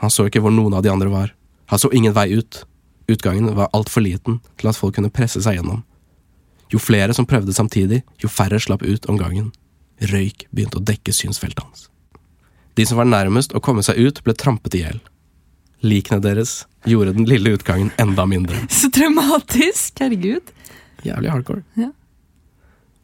Han 0.00 0.12
så 0.12 0.28
ikke 0.28 0.42
hvor 0.44 0.54
noen 0.54 0.76
av 0.76 0.84
de 0.84 0.92
andre 0.92 1.10
var. 1.12 1.34
Han 1.72 1.80
så 1.80 1.90
ingen 1.92 2.14
vei 2.16 2.30
ut. 2.38 2.62
Utgangen 3.10 3.50
var 3.56 3.72
altfor 3.76 4.04
liten 4.04 4.40
til 4.60 4.70
at 4.70 4.78
folk 4.78 4.96
kunne 4.96 5.12
presse 5.12 5.42
seg 5.44 5.58
gjennom. 5.58 5.82
Jo 6.72 6.80
flere 6.80 7.14
som 7.14 7.26
prøvde 7.28 7.52
samtidig, 7.54 8.02
jo 8.18 8.28
færre 8.32 8.60
slapp 8.60 8.82
ut 8.82 9.08
om 9.10 9.18
gangen. 9.20 9.50
Røyk 10.00 10.46
begynte 10.50 10.80
å 10.80 10.84
dekke 10.84 11.12
synsfeltet 11.14 11.62
hans. 11.62 11.88
De 12.74 12.86
som 12.88 12.98
var 12.98 13.06
nærmest 13.06 13.54
å 13.54 13.62
komme 13.62 13.84
seg 13.86 14.00
ut, 14.00 14.22
ble 14.26 14.34
trampet 14.34 14.74
i 14.74 14.82
hjel. 14.82 14.98
Likene 15.84 16.22
deres 16.24 16.64
gjorde 16.88 17.12
den 17.14 17.28
lille 17.28 17.52
utgangen 17.54 17.92
enda 18.00 18.24
mindre. 18.26 18.58
Så 18.80 18.90
traumatisk! 18.94 20.00
Herregud. 20.00 20.50
Jævlig 21.04 21.30
hardcore. 21.30 21.62
Ja. 21.78 21.92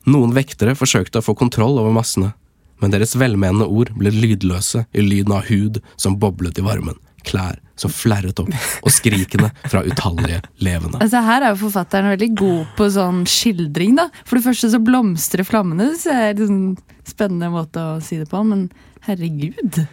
Noen 0.07 0.33
vektere 0.37 0.76
forsøkte 0.78 1.21
å 1.21 1.25
få 1.25 1.35
kontroll 1.37 1.78
over 1.80 1.92
massene, 1.92 2.33
men 2.80 2.90
deres 2.95 3.12
velmenende 3.21 3.66
ord 3.69 3.90
ble 3.99 4.11
lydløse 4.14 4.87
i 4.97 5.02
lyden 5.04 5.35
av 5.37 5.45
hud 5.50 5.83
som 6.00 6.16
boblet 6.19 6.57
i 6.59 6.64
varmen, 6.64 6.97
klær 7.28 7.59
som 7.76 7.92
flerret 7.92 8.40
opp, 8.40 8.49
og 8.85 8.92
skrikene 8.92 9.50
fra 9.69 9.83
utallige 9.85 10.40
levende. 10.64 11.00
Altså 11.00 11.21
Her 11.25 11.42
er 11.45 11.52
jo 11.54 11.61
forfatteren 11.66 12.11
veldig 12.14 12.30
god 12.40 12.66
på 12.76 12.88
sånn 12.92 13.23
skildring. 13.28 13.95
da. 13.97 14.09
For 14.25 14.37
det 14.40 14.45
første 14.49 14.69
så 14.73 14.80
blomstrer 14.85 15.45
flammene. 15.49 15.90
Så 16.00 16.12
er 16.12 16.35
det 16.37 16.49
en 16.49 16.76
spennende 17.09 17.49
måte 17.52 17.80
å 17.80 18.00
si 18.04 18.16
det 18.21 18.28
på, 18.28 18.40
men 18.45 18.66
herregud. 19.09 19.87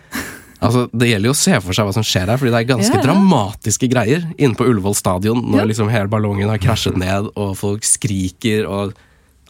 Altså, 0.59 0.87
Det 0.91 1.07
gjelder 1.11 1.29
jo 1.29 1.35
å 1.35 1.37
se 1.37 1.59
for 1.61 1.75
seg 1.77 1.85
hva 1.87 1.93
som 1.93 2.03
skjer 2.07 2.27
her, 2.31 2.37
fordi 2.41 2.51
det 2.55 2.59
er 2.63 2.71
ganske 2.75 2.95
Ja, 2.95 2.99
ja. 2.99 3.05
dramatiske 3.07 3.87
greier 3.91 4.23
inne 4.37 4.55
på 4.57 4.65
Ullevål 4.67 4.95
stadion 4.97 5.43
når 5.45 5.59
Ja. 5.59 5.65
liksom 5.69 5.89
hele 5.91 6.07
ballongen 6.09 6.49
har 6.49 6.57
krasjet 6.57 6.97
ned, 6.97 7.29
og 7.37 7.55
folk 7.55 7.83
skriker, 7.83 8.65
og 8.67 8.95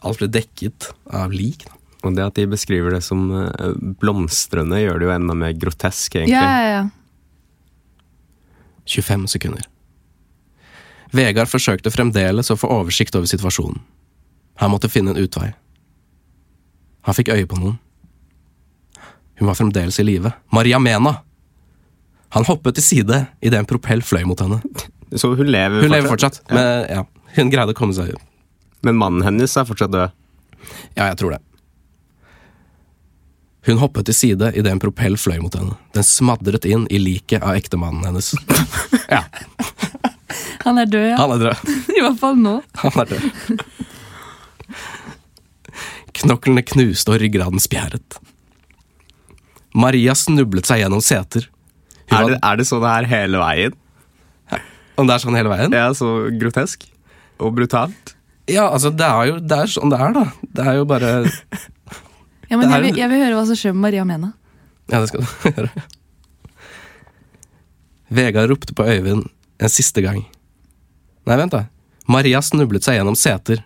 alt 0.06 0.20
ble 0.20 0.28
dekket 0.32 0.90
av 1.14 1.34
lik. 1.34 1.64
Da. 1.66 1.74
Og 2.06 2.14
det 2.14 2.26
at 2.26 2.36
de 2.38 2.46
beskriver 2.50 2.94
det 2.94 3.02
som 3.06 3.24
eh, 3.34 3.74
blomstrende, 4.02 4.78
gjør 4.80 5.00
det 5.00 5.08
jo 5.08 5.14
enda 5.16 5.34
mer 5.38 5.56
grotesk, 5.58 6.14
egentlig. 6.20 6.36
Ja, 6.36 6.62
ja, 6.62 6.70
ja. 6.78 6.84
25 8.88 9.26
sekunder. 9.34 9.66
Vegard 11.12 11.48
forsøkte 11.50 11.92
fremdeles 11.92 12.52
å 12.52 12.56
få 12.56 12.70
oversikt 12.72 13.16
over 13.18 13.28
situasjonen. 13.28 13.80
Han 14.62 14.72
måtte 14.72 14.90
finne 14.92 15.14
en 15.14 15.20
utvei. 15.20 15.50
Han 17.06 17.16
fikk 17.16 17.30
øye 17.32 17.48
på 17.48 17.58
noen. 17.60 17.78
Hun 19.38 19.48
var 19.48 19.56
fremdeles 19.58 20.00
i 20.02 20.06
live. 20.06 20.32
Maria 20.52 20.80
Mena! 20.82 21.20
Han 22.34 22.44
hoppet 22.44 22.76
til 22.76 22.84
side 22.84 23.20
idet 23.40 23.60
en 23.62 23.68
propell 23.68 24.02
fløy 24.04 24.26
mot 24.28 24.40
henne. 24.42 24.58
Så 25.16 25.30
hun 25.32 25.48
lever 25.48 25.86
Hun 25.86 25.94
lever 25.94 26.10
fortsatt, 26.10 26.42
men 26.52 26.84
ja, 26.90 27.04
hun 27.38 27.52
greide 27.52 27.72
å 27.72 27.78
komme 27.78 27.96
seg. 27.96 28.12
Men 28.86 28.98
mannen 29.00 29.24
hennes 29.26 29.56
er 29.58 29.66
fortsatt 29.68 29.92
død. 29.94 30.14
Ja, 30.96 31.08
jeg 31.08 31.16
tror 31.20 31.34
det. 31.36 31.40
Hun 33.68 33.80
hoppet 33.82 34.06
til 34.08 34.16
side 34.16 34.52
idet 34.56 34.70
en 34.72 34.80
propell 34.80 35.18
fløy 35.20 35.40
mot 35.42 35.54
henne. 35.58 35.74
Den 35.92 36.06
smadret 36.06 36.64
inn 36.68 36.86
i 36.94 37.00
liket 37.02 37.42
av 37.44 37.58
ektemannen 37.58 38.06
hennes. 38.08 38.34
Ja, 39.08 39.22
Han 40.66 40.76
er 40.76 40.88
død, 40.90 41.04
ja. 41.08 41.16
han 41.16 41.30
er 41.32 41.38
død. 41.46 41.70
I 41.96 42.00
hvert 42.04 42.18
fall 42.20 42.36
nå. 42.36 42.58
Han 42.82 42.98
er 43.00 43.12
død. 43.14 43.62
Knoklene 46.18 46.64
knuste 46.66 47.14
og 47.14 47.20
ryggraden 47.22 47.62
spjæret. 47.62 48.18
Maria 49.78 50.14
snublet 50.18 50.68
seg 50.68 50.82
gjennom 50.82 51.00
seter. 51.04 51.46
Er 52.12 52.24
det, 52.28 52.38
er 52.42 52.58
det 52.60 52.66
sånn 52.68 52.82
det 52.84 52.92
er 52.98 53.08
hele 53.10 53.40
veien? 53.40 53.76
Om 54.98 55.06
det 55.08 55.14
er 55.14 55.22
sånn 55.22 55.36
hele 55.38 55.52
veien? 55.52 55.74
Ja, 55.76 55.88
så 55.96 56.08
grotesk. 56.40 56.84
Og 57.38 57.52
brutalt. 57.56 58.14
Ja, 58.48 58.68
altså, 58.72 58.90
det 58.94 59.04
er 59.06 59.28
jo 59.28 59.38
det 59.44 59.56
er 59.62 59.70
sånn 59.70 59.92
det 59.92 59.98
er, 60.00 60.12
da. 60.16 60.24
Det 60.56 60.66
er 60.70 60.78
jo 60.78 60.84
bare 60.88 61.10
Ja, 62.48 62.56
men 62.56 62.70
jeg 62.72 62.82
vil, 62.86 62.96
jeg 63.02 63.10
vil 63.12 63.20
høre 63.22 63.36
hva 63.36 63.44
som 63.50 63.58
skjer 63.60 63.74
med 63.76 63.82
Maria 63.84 64.04
Mena. 64.08 64.30
Ja, 64.88 65.02
det 65.02 65.10
skal 65.10 65.20
du 65.20 65.28
høre. 65.58 65.70
Vegard 68.08 68.48
ropte 68.50 68.72
på 68.74 68.86
Øyvind 68.88 69.26
en 69.60 69.72
siste 69.72 70.00
gang. 70.04 70.22
Nei, 71.28 71.36
vent, 71.36 71.52
da. 71.52 71.66
Maria 72.08 72.40
snublet 72.40 72.86
seg 72.86 72.96
gjennom 72.96 73.18
seter. 73.20 73.60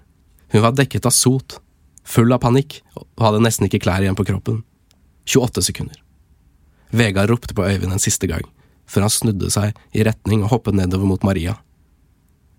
Hun 0.52 0.64
var 0.64 0.74
dekket 0.74 1.06
av 1.06 1.14
sot, 1.14 1.60
full 2.02 2.34
av 2.34 2.42
panikk 2.42 2.80
og 2.98 3.06
hadde 3.22 3.42
nesten 3.44 3.68
ikke 3.68 3.80
klær 3.84 4.02
igjen 4.02 4.18
på 4.18 4.26
kroppen. 4.26 4.64
28 5.30 5.62
sekunder. 5.68 6.00
Vegard 6.92 7.30
ropte 7.30 7.54
på 7.54 7.64
Øyvind 7.64 7.94
en 7.94 8.02
siste 8.02 8.26
gang, 8.28 8.42
før 8.90 9.06
han 9.06 9.14
snudde 9.14 9.48
seg 9.54 9.78
i 9.94 10.02
retning 10.04 10.42
og 10.42 10.50
hoppet 10.56 10.74
nedover 10.76 11.06
mot 11.08 11.22
Maria. 11.24 11.54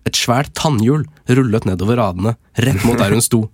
Et 0.08 0.16
svært 0.18 0.54
tannhjul 0.60 1.06
rullet 1.32 1.68
nedover 1.68 2.00
radene, 2.02 2.36
rett 2.60 2.88
mot 2.88 3.00
der 3.00 3.16
hun 3.16 3.24
sto. 3.24 3.46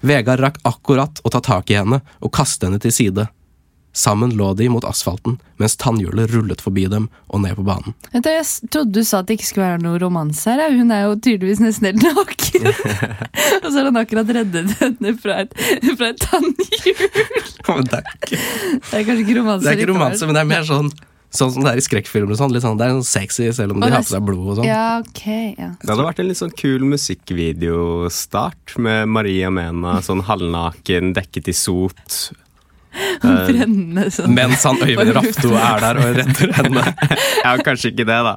Vegard 0.00 0.40
rakk 0.40 0.62
akkurat 0.64 1.20
å 1.22 1.32
ta 1.32 1.42
tak 1.44 1.70
i 1.70 1.76
henne 1.78 2.00
og 2.20 2.32
kaste 2.34 2.66
henne 2.66 2.80
til 2.82 2.94
side. 2.94 3.28
Sammen 3.92 4.30
lå 4.38 4.52
de 4.54 4.68
mot 4.70 4.84
asfalten, 4.86 5.40
mens 5.58 5.74
tannhjulet 5.76 6.30
rullet 6.30 6.60
forbi 6.62 6.84
dem 6.86 7.08
og 7.26 7.42
ned 7.42 7.56
på 7.58 7.64
banen. 7.66 7.96
Jeg 8.14 8.44
trodde 8.70 8.94
du 8.94 9.02
sa 9.06 9.20
at 9.20 9.26
det 9.26 9.40
ikke 9.40 9.48
skulle 9.48 9.66
være 9.66 9.82
noe 9.82 9.98
romanse 9.98 10.54
her. 10.54 10.76
Hun 10.78 10.94
er 10.94 11.08
jo 11.08 11.16
tydeligvis 11.18 11.62
nesten 11.64 11.90
helt 11.90 12.06
naken. 12.06 12.70
Og 13.64 13.66
så 13.66 13.74
har 13.80 13.88
han 13.90 13.98
akkurat 13.98 14.30
reddet 14.38 14.76
henne 14.78 15.14
fra 15.18 15.40
et, 15.42 15.58
fra 15.98 16.12
et 16.12 16.22
tannhjul. 16.22 17.02
Det, 17.90 17.98
er 17.98 18.14
ikke, 18.14 18.38
Det 18.38 19.00
er 19.00 19.08
kanskje 19.08 19.24
ikke 19.26 19.38
romanse 19.40 19.66
det 19.66 19.72
er 19.74 19.82
ikke 19.82 19.92
romanse, 19.92 20.26
men 20.28 20.38
det 20.38 20.44
er 20.44 20.52
mer 20.54 20.70
sånn 20.70 20.94
Sånn 21.30 21.52
som 21.54 21.62
det 21.62 21.70
er 21.76 21.78
i 21.78 21.84
skrekkfilmer. 21.84 22.32
og 22.34 22.38
Sånn, 22.40 22.50
litt 22.50 22.64
sånn, 22.64 22.78
det 22.80 22.88
er 22.88 22.96
sånn 22.96 23.06
sexy, 23.06 23.46
selv 23.54 23.76
om 23.76 23.82
de 23.84 23.90
har 23.92 24.02
på 24.02 24.10
seg 24.10 24.24
blod 24.26 24.48
og 24.48 24.56
sånn. 24.58 24.66
Ja, 24.66 24.98
ok. 24.98 25.24
Ja. 25.54 25.68
Det 25.78 25.92
hadde 25.92 26.06
vært 26.08 26.22
en 26.22 26.28
litt 26.30 26.40
sånn 26.40 26.54
kul 26.58 26.86
musikkvideostart 26.90 28.74
med 28.82 29.12
Maria 29.14 29.50
Mena 29.54 30.00
sånn 30.02 30.24
halvnaken, 30.26 31.12
dekket 31.14 31.52
i 31.52 31.54
sot. 31.54 32.18
Brenne, 33.22 34.08
sånn. 34.10 34.34
Mens 34.34 34.66
han 34.66 34.82
Øyvind 34.82 35.14
Rafto 35.14 35.54
er 35.54 35.84
der 35.86 36.02
og 36.02 36.18
redder 36.18 36.54
henne. 36.58 36.86
Ja, 37.44 37.54
kanskje 37.62 37.92
ikke 37.94 38.08
det, 38.10 38.20
da. 38.26 38.34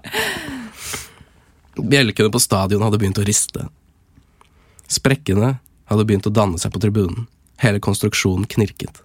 Bjelkene 1.82 2.30
på 2.30 2.42
stadion 2.42 2.86
hadde 2.86 3.02
begynt 3.02 3.18
å 3.18 3.26
riste. 3.26 3.66
Sprekkene 4.94 5.56
hadde 5.90 6.06
begynt 6.06 6.30
å 6.30 6.34
danne 6.34 6.62
seg 6.62 6.74
på 6.76 6.82
tribunen. 6.84 7.26
Hele 7.64 7.82
konstruksjonen 7.82 8.46
knirket. 8.54 9.02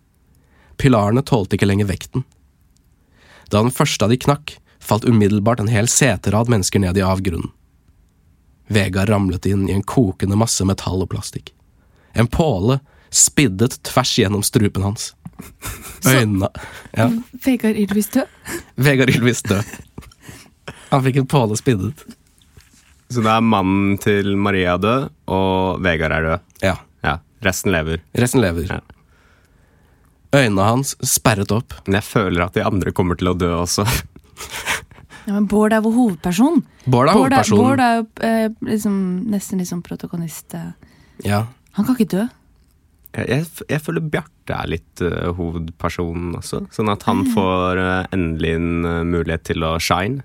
Pilarene 0.77 1.25
tålte 1.25 1.57
ikke 1.57 1.69
lenger 1.73 1.89
vekten. 1.89 2.29
Da 3.49 3.63
den 3.63 3.73
første 3.75 4.05
av 4.05 4.13
de 4.13 4.19
knakk, 4.21 4.57
falt 4.81 5.07
umiddelbart 5.09 5.61
en 5.61 5.71
hel 5.73 5.89
seterad 5.89 6.51
mennesker 6.53 6.83
ned 6.83 6.99
i 6.99 7.05
avgrunnen. 7.05 7.51
Vegard 8.69 9.09
ramlet 9.09 9.47
inn 9.49 9.69
i 9.69 9.73
en 9.73 9.83
kokende 9.83 10.37
masse 10.37 10.65
metall 10.69 11.03
og 11.05 11.11
plastikk. 11.13 11.55
En 12.13 12.29
påle 12.29 12.81
spiddet 13.15 13.79
tvers 13.89 14.13
gjennom 14.19 14.45
strupen 14.45 14.85
hans. 14.85 15.15
Øynene 16.05 16.49
ja. 16.93 17.07
Vegard 17.45 17.79
Ylvis 17.79 18.11
død? 18.13 18.27
Vegard 18.75 19.13
Ylvis 19.15 19.43
død. 19.47 19.65
Han 20.91 21.05
fikk 21.05 21.23
en 21.23 21.31
påle 21.31 21.57
spiddet. 21.57 22.05
Så 23.09 23.25
da 23.25 23.39
er 23.39 23.45
mannen 23.45 23.97
til 24.03 24.35
Maria 24.37 24.77
død, 24.81 25.09
og 25.33 25.81
Vegard 25.85 26.13
er 26.13 26.27
død. 26.27 26.47
Ja. 26.65 26.75
Ja, 27.05 27.19
Resten 27.45 27.73
lever. 27.73 28.03
Resten 28.19 28.43
lever. 28.45 28.69
Ja. 28.69 28.98
Øynene 30.37 30.65
hans 30.69 30.95
sperret 31.09 31.53
opp. 31.55 31.75
Men 31.87 31.99
jeg 32.01 32.07
føler 32.09 32.45
at 32.45 32.57
de 32.59 32.65
andre 32.67 32.93
kommer 32.97 33.17
til 33.19 33.31
å 33.33 33.37
dø 33.39 33.49
også. 33.63 33.87
Ja, 35.29 35.35
men 35.35 35.47
Bård 35.51 35.75
er 35.77 35.83
vår 35.85 35.93
hovedperson. 35.93 36.63
Bård 36.89 37.11
er 37.11 37.17
Bård 37.19 37.33
er, 37.33 37.43
hovedpersonen. 37.43 37.65
Bård 37.65 37.81
er 37.85 37.97
jo 37.99 38.05
eh, 38.25 38.53
liksom, 38.71 38.95
nesten 39.29 39.61
liksom 39.61 39.83
protagonist. 39.85 40.55
eh. 40.57 40.71
Ja. 41.27 41.43
Han 41.77 41.85
kan 41.85 41.99
ikke 41.99 42.13
dø. 42.15 42.23
Jeg, 43.17 43.27
jeg, 43.29 43.45
jeg 43.73 43.83
føler 43.85 44.05
Bjarte 44.13 44.57
er 44.57 44.71
litt 44.73 45.03
uh, 45.05 45.29
hovedpersonen 45.37 46.33
også. 46.39 46.63
Sånn 46.73 46.93
at 46.93 47.05
han 47.09 47.25
får 47.35 47.81
uh, 47.81 48.09
endelig 48.15 48.55
en 48.57 48.71
uh, 48.85 49.03
mulighet 49.09 49.45
til 49.49 49.65
å 49.65 49.75
shine. 49.81 50.25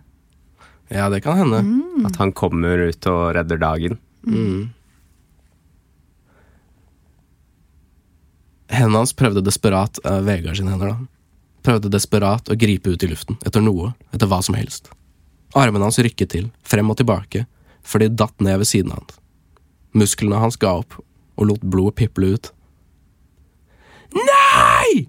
ja, 0.92 1.10
det 1.12 1.24
kan 1.26 1.40
hende. 1.40 1.64
At 2.08 2.20
han 2.22 2.32
kommer 2.36 2.88
ut 2.88 3.08
og 3.12 3.22
redder 3.36 3.60
dagen. 3.60 4.00
Mm. 4.28 4.72
Hendene 8.74 9.04
hans 9.04 9.14
prøvde 9.14 9.44
desperat 9.46 10.00
uh, 10.08 10.20
Vegard 10.26 10.58
sine 10.58 10.74
hender, 10.74 10.94
da. 10.94 11.34
Prøvde 11.64 11.92
desperat 11.94 12.50
å 12.50 12.58
gripe 12.60 12.92
ut 12.92 13.06
i 13.06 13.10
luften, 13.12 13.38
etter 13.46 13.64
noe, 13.64 13.94
etter 14.12 14.30
hva 14.30 14.42
som 14.44 14.58
helst. 14.58 14.90
Armene 15.56 15.86
hans 15.86 16.02
rykket 16.02 16.34
til, 16.34 16.50
frem 16.66 16.90
og 16.90 16.98
tilbake, 17.00 17.46
før 17.86 18.04
de 18.04 18.12
datt 18.24 18.44
ned 18.44 18.58
ved 18.64 18.70
siden 18.70 18.92
av 18.96 19.04
han. 19.04 19.20
Musklene 20.02 20.42
hans 20.42 20.58
ga 20.60 20.74
opp, 20.82 20.98
og 21.38 21.50
lot 21.50 21.66
blodet 21.66 22.00
piple 22.02 22.34
ut. 22.36 22.50
Nei! 24.18 25.06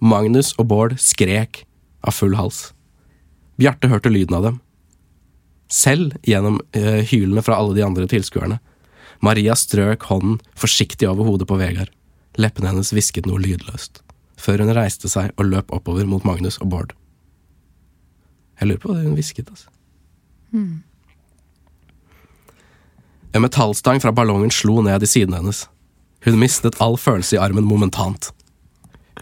Magnus 0.00 0.52
og 0.58 0.68
Bård 0.70 0.96
skrek 1.00 1.64
av 2.04 2.16
full 2.16 2.36
hals. 2.38 2.70
Bjarte 3.60 3.90
hørte 3.92 4.12
lyden 4.12 4.36
av 4.38 4.46
dem. 4.46 4.60
Selv 5.70 6.16
gjennom 6.26 6.58
eh, 6.76 7.04
hylene 7.06 7.44
fra 7.44 7.58
alle 7.60 7.76
de 7.76 7.84
andre 7.84 8.08
tilskuerne. 8.10 8.58
Maria 9.24 9.54
strøk 9.56 10.06
hånden 10.08 10.38
forsiktig 10.58 11.08
over 11.08 11.28
hodet 11.28 11.48
på 11.48 11.58
Vegard. 11.60 11.92
Leppene 12.38 12.70
hennes 12.70 12.92
hvisket 12.94 13.26
noe 13.26 13.40
lydløst, 13.42 14.02
før 14.38 14.62
hun 14.62 14.74
reiste 14.76 15.10
seg 15.10 15.32
og 15.36 15.50
løp 15.50 15.72
oppover 15.74 16.06
mot 16.06 16.24
Magnus 16.24 16.60
og 16.62 16.70
Bård. 16.70 16.94
Jeg 18.60 18.68
lurer 18.68 18.82
på 18.82 18.92
hva 18.92 19.02
hun 19.02 19.16
hvisket, 19.16 19.48
altså. 19.50 19.70
En 23.32 23.42
metallstang 23.44 24.00
fra 24.02 24.12
ballongen 24.12 24.50
slo 24.50 24.82
ned 24.82 25.02
i 25.02 25.08
siden 25.08 25.34
hennes. 25.34 25.64
Hun 26.26 26.38
mistet 26.40 26.78
all 26.82 26.98
følelse 27.00 27.36
i 27.36 27.40
armen 27.40 27.64
momentant. 27.64 28.32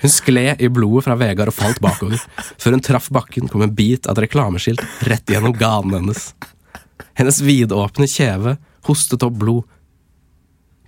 Hun 0.01 0.11
skled 0.11 0.63
i 0.63 0.69
blodet 0.71 1.05
fra 1.07 1.17
Vegard 1.19 1.51
og 1.51 1.57
falt 1.57 1.81
bakover. 1.83 2.21
Før 2.59 2.77
hun 2.77 2.85
traff 2.85 3.09
bakken, 3.15 3.49
kom 3.51 3.63
en 3.63 3.75
bit 3.75 4.07
av 4.07 4.17
et 4.17 4.27
reklameskilt 4.27 4.83
rett 5.11 5.31
gjennom 5.31 5.55
ganen 5.59 5.97
hennes. 5.99 6.33
Hennes 7.19 7.41
vidåpne 7.43 8.07
kjeve 8.11 8.57
hostet 8.87 9.25
opp 9.27 9.39
blod. 9.39 9.67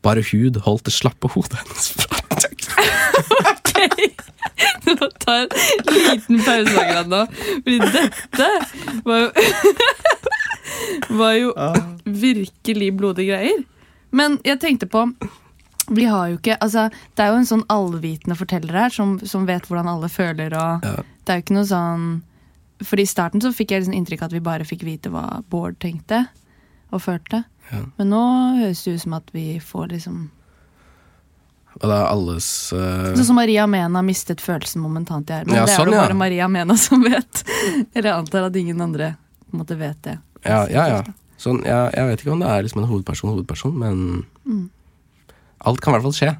Bare 0.03 0.25
hud 0.33 0.63
holdt 0.65 0.89
det 0.89 0.95
slappe 0.97 1.29
hodet 1.35 1.61
hennes 1.61 1.91
fra 1.97 2.21
nå 4.91 5.09
tar 5.23 5.37
jeg 5.39 5.49
en 5.49 5.97
liten 5.97 6.41
pause 6.45 6.83
akkurat 6.83 7.11
nå, 7.11 7.21
fordi 7.65 7.79
dette 7.95 8.49
var 9.07 9.25
jo 9.25 9.31
Var 11.11 11.33
jo 11.35 11.51
virkelig 12.05 12.89
blodige 12.97 13.35
greier. 13.35 13.63
Men 14.17 14.39
jeg 14.47 14.61
tenkte 14.63 14.89
på 14.91 15.05
vi 15.91 16.05
har 16.07 16.29
jo 16.31 16.37
ikke, 16.39 16.55
altså 16.63 16.85
Det 17.19 17.25
er 17.25 17.33
jo 17.33 17.39
en 17.41 17.49
sånn 17.49 17.65
allvitende 17.73 18.37
forteller 18.39 18.77
her 18.85 18.93
som, 18.95 19.17
som 19.27 19.47
vet 19.49 19.67
hvordan 19.67 19.89
alle 19.91 20.11
føler. 20.13 20.55
og 20.55 20.87
Ja. 20.87 21.01
Det 21.03 21.33
er 21.33 21.41
jo 21.41 21.45
ikke 21.45 21.57
noe 21.57 21.69
sånn 21.69 22.05
For 22.87 23.03
i 23.03 23.09
starten 23.09 23.43
så 23.43 23.51
fikk 23.55 23.75
jeg 23.75 23.83
liksom 23.83 23.97
inntrykk 23.99 24.23
av 24.23 24.31
at 24.31 24.37
vi 24.37 24.45
bare 24.45 24.69
fikk 24.69 24.85
vite 24.87 25.11
hva 25.13 25.43
Bård 25.51 25.81
tenkte 25.83 26.25
og 26.91 27.03
følte. 27.05 27.45
Ja. 27.71 27.85
Men 27.99 28.11
nå 28.13 28.21
høres 28.59 28.83
det 28.85 28.97
ut 28.97 29.03
som 29.05 29.15
at 29.19 29.29
vi 29.35 29.45
får 29.63 29.93
liksom 29.93 30.23
Og 31.81 31.85
det 31.87 31.95
er 31.95 32.09
alles 32.11 32.47
uh... 32.75 33.13
Sånn 33.15 33.29
som 33.29 33.39
Maria 33.39 33.67
Mena 33.71 34.03
mistet 34.03 34.43
følelsen 34.43 34.83
momentant 34.83 35.31
i 35.31 35.37
armen. 35.37 35.55
Ja, 35.55 35.65
det 35.69 35.77
er 35.77 35.79
sånn, 35.79 35.93
det 35.93 36.01
ja. 36.01 36.03
bare 36.09 36.19
Maria 36.19 36.49
Mena 36.51 36.75
som 36.77 37.05
vet. 37.07 37.45
Eller 37.95 38.11
jeg 38.11 38.17
antar 38.17 38.49
at 38.49 38.59
ingen 38.59 38.83
andre 38.83 39.13
på 39.47 39.55
en 39.55 39.63
måte 39.63 39.79
vet 39.79 40.01
det. 40.07 40.17
Ja, 40.45 40.65
ja, 40.73 40.89
ja. 40.97 41.01
Sånn, 41.41 41.63
ja. 41.65 41.87
Jeg 41.95 42.11
vet 42.11 42.25
ikke 42.25 42.35
om 42.35 42.43
det 42.43 42.51
er 42.51 42.67
liksom 42.67 42.83
en 42.83 42.91
hovedperson, 42.91 43.33
hovedperson, 43.37 43.77
men 43.81 44.03
Mm. 44.51 44.67
alt 45.69 45.81
kan 45.85 45.93
i 45.93 45.99
hvert 45.99 46.07
fall 46.09 46.17
skje. 46.17 46.31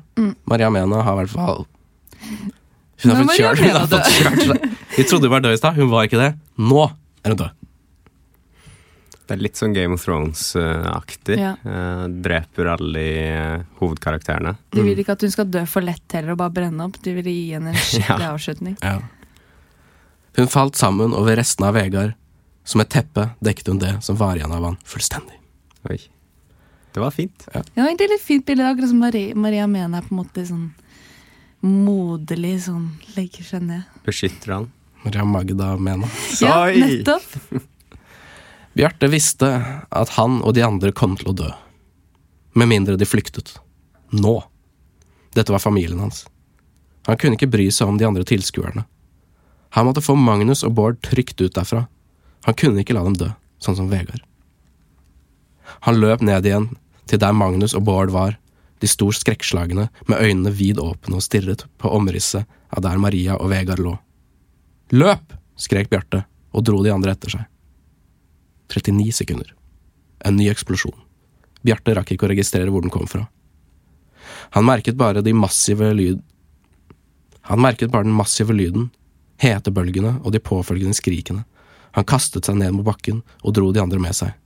Maria 0.51 0.71
Mena 0.73 1.03
har 1.07 1.15
i 1.15 1.21
hvert 1.23 1.31
fall 1.37 1.67
Hun 3.01 3.13
har 3.13 3.21
fått 3.23 3.37
kjørt, 3.39 3.61
hun 3.61 3.77
har 3.77 3.87
fått 3.89 4.09
kjørt 4.17 4.41
seg. 4.51 4.65
Vi 4.97 5.05
trodde 5.09 5.29
hun 5.29 5.35
var 5.37 5.45
død 5.45 5.55
i 5.55 5.61
stad, 5.61 5.77
hun 5.79 5.91
var 5.93 6.09
ikke 6.09 6.19
det. 6.21 6.31
Nå 6.59 6.83
er 7.23 7.33
hun 7.33 7.39
død. 7.45 7.60
Det 9.31 9.37
er 9.37 9.43
litt 9.45 9.59
sånn 9.61 9.71
Game 9.77 9.95
of 9.95 10.03
Thrones-aktig. 10.03 11.37
Ja. 11.39 11.53
Eh, 11.63 12.01
dreper 12.11 12.73
alle 12.73 12.99
de 12.99 13.11
eh, 13.31 13.61
hovedkarakterene. 13.79 14.57
De 14.75 14.83
vil 14.83 14.99
ikke 14.99 15.15
at 15.15 15.23
hun 15.23 15.31
skal 15.31 15.47
dø 15.55 15.63
for 15.71 15.87
lett 15.87 16.17
heller 16.19 16.35
og 16.35 16.41
bare 16.41 16.51
brenne 16.57 16.89
opp. 16.89 16.99
De 17.05 17.15
vil 17.15 17.29
gi 17.31 17.45
henne 17.55 17.71
en 17.71 17.79
skikkelig 17.85 18.27
avslutning. 18.27 18.75
Ja. 18.83 18.97
Hun 20.41 20.51
falt 20.51 20.81
sammen 20.83 21.15
over 21.15 21.39
restene 21.39 21.71
av 21.71 21.79
Vegard. 21.79 22.19
Som 22.67 22.83
et 22.83 22.91
teppe 22.91 23.29
dekket 23.39 23.71
hun 23.71 23.79
det 23.87 23.95
som 24.03 24.19
var 24.19 24.35
igjen 24.35 24.51
av 24.51 24.67
han, 24.67 24.81
fullstendig. 24.83 25.39
Oi. 25.87 26.01
Det 26.91 27.07
var 27.07 27.15
fint. 27.15 27.47
Ja, 27.55 27.63
det 27.63 27.79
var 27.79 27.87
egentlig 27.93 28.11
litt 28.17 28.27
fint 28.27 28.51
bilde, 28.51 28.67
akkurat 28.67 28.91
som 28.91 28.99
Maria, 29.07 29.39
Maria 29.39 29.71
Mena 29.71 30.03
er 30.03 30.11
på 30.11 30.17
en 30.17 30.25
måte 30.25 30.43
sånn 30.51 30.67
moderlig 31.63 32.57
sånn 32.67 32.97
legger 33.15 33.47
seg 33.47 33.63
ned. 33.71 33.99
Beskytter 34.03 34.59
han. 34.59 34.73
Maria 35.05 35.23
Magda 35.25 35.77
Mena. 35.79 36.11
Ja, 36.43 36.65
Oi! 36.67 36.81
nettopp! 36.83 37.37
Bjarte 38.77 39.09
visste 39.11 39.49
at 39.91 40.15
han 40.15 40.39
og 40.47 40.55
de 40.55 40.63
andre 40.63 40.93
kom 40.95 41.17
til 41.19 41.33
å 41.33 41.37
dø. 41.37 41.51
Med 42.55 42.71
mindre 42.71 42.97
de 42.99 43.07
flyktet. 43.09 43.57
Nå. 44.15 44.37
Dette 45.35 45.53
var 45.55 45.63
familien 45.63 46.03
hans. 46.03 46.25
Han 47.07 47.19
kunne 47.19 47.39
ikke 47.39 47.51
bry 47.51 47.69
seg 47.75 47.91
om 47.91 47.99
de 47.99 48.07
andre 48.07 48.27
tilskuerne. 48.27 48.85
Han 49.75 49.87
måtte 49.87 50.03
få 50.03 50.17
Magnus 50.19 50.65
og 50.67 50.75
Bård 50.79 51.01
trygt 51.07 51.41
ut 51.41 51.55
derfra. 51.55 51.87
Han 52.47 52.57
kunne 52.59 52.83
ikke 52.83 52.95
la 52.97 53.05
dem 53.07 53.19
dø, 53.19 53.31
sånn 53.63 53.79
som 53.79 53.91
Vegard. 53.91 54.23
Han 55.87 56.01
løp 56.03 56.23
ned 56.27 56.47
igjen 56.47 56.71
til 57.11 57.21
der 57.23 57.35
Magnus 57.35 57.75
og 57.79 57.85
Bård 57.87 58.11
var, 58.15 58.37
de 58.81 58.89
sto 58.89 59.11
skrekkslagne 59.13 59.89
med 60.09 60.19
øynene 60.23 60.51
vid 60.57 60.81
åpne 60.81 61.19
og 61.19 61.25
stirret 61.25 61.67
på 61.79 61.91
omrisset 61.93 62.49
av 62.73 62.83
der 62.87 62.99
Maria 63.03 63.37
og 63.37 63.51
Vegard 63.53 63.83
lå. 63.83 63.97
Løp! 64.97 65.37
skrek 65.61 65.91
Bjarte 65.91 66.25
og 66.57 66.65
dro 66.65 66.81
de 66.83 66.93
andre 66.95 67.13
etter 67.13 67.35
seg. 67.35 67.43
39 68.71 69.13
sekunder. 69.13 69.55
En 70.25 70.37
ny 70.37 70.49
eksplosjon. 70.51 70.97
Bjarte 71.67 71.95
rakk 71.97 72.15
ikke 72.15 72.29
å 72.29 72.33
registrere 72.33 72.73
hvor 72.73 72.85
den 72.85 72.93
kom 72.93 73.09
fra. 73.11 73.27
Han 74.57 74.67
merket 74.69 74.99
bare 75.01 75.25
de 75.25 75.35
massive 75.37 75.93
lyd... 75.95 76.23
Han 77.51 77.63
merket 77.63 77.91
bare 77.91 78.07
den 78.07 78.15
massive 78.15 78.55
lyden, 78.55 78.91
hetebølgene 79.41 80.21
og 80.21 80.35
de 80.35 80.43
påfølgende 80.45 80.95
skrikene. 80.95 81.43
Han 81.97 82.07
kastet 82.07 82.47
seg 82.47 82.61
ned 82.61 82.77
mot 82.77 82.87
bakken 82.87 83.25
og 83.43 83.57
dro 83.57 83.73
de 83.75 83.83
andre 83.83 83.99
med 84.03 84.15
seg. 84.15 84.37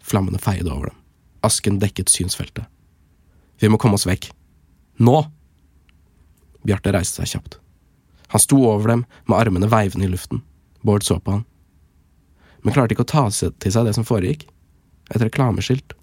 Flammene 0.00 0.40
feide 0.40 0.70
over 0.72 0.92
dem. 0.92 1.00
Asken 1.44 1.80
dekket 1.82 2.12
synsfeltet. 2.12 2.64
Vi 3.60 3.68
må 3.68 3.76
komme 3.80 3.98
oss 3.98 4.08
vekk. 4.08 4.30
Nå! 5.04 5.18
Bjarte 6.64 6.94
reiste 6.94 7.20
seg 7.20 7.34
kjapt. 7.34 7.58
Han 8.32 8.40
sto 8.40 8.62
over 8.70 8.94
dem 8.94 9.04
med 9.26 9.36
armene 9.36 9.68
veivende 9.68 10.06
i 10.06 10.12
luften. 10.12 10.44
Bård 10.86 11.04
så 11.04 11.18
på 11.20 11.36
han 11.36 11.44
men 12.62 12.74
klarte 12.74 12.94
ikke 12.94 13.06
å 13.06 13.10
ta 13.10 13.26
til 13.32 13.72
seg 13.72 13.86
det 13.88 13.94
som 13.96 14.06
foregikk. 14.06 14.46
Et 15.10 15.22
reklameskilt 15.22 15.94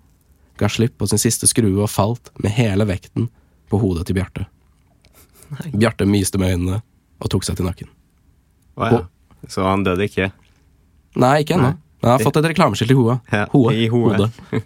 ga 0.58 0.70
slipp 0.72 0.98
på 0.98 1.08
sin 1.10 1.22
siste 1.22 1.48
skrue 1.50 1.84
og 1.84 1.91
falt 1.93 2.32
med 2.41 2.56
hele 2.58 2.88
vekten 2.89 3.30
på 3.70 3.80
hodet 3.82 4.08
til 4.10 4.17
Bjarte. 4.17 4.48
Bjarte 5.74 6.08
myste 6.10 6.39
med 6.41 6.56
øynene 6.56 6.80
og 7.22 7.30
tok 7.32 7.46
seg 7.48 7.60
til 7.60 7.67
nakken. 7.67 7.91
Å 8.78 8.89
ja. 8.91 9.04
Så 9.48 9.63
han 9.63 9.86
døde 9.86 10.08
ikke? 10.10 10.32
Nei, 11.17 11.36
ikke 11.43 11.56
ennå. 11.58 11.76
Men 12.02 12.10
han 12.10 12.17
har 12.17 12.26
fått 12.26 12.39
et 12.41 12.50
reklameskilt 12.52 12.91
i 12.93 12.98
hodet. 12.98 13.20
Ja, 13.32 13.46
Hodet. 13.54 13.78
i 13.78 13.88
hodet. 13.89 14.32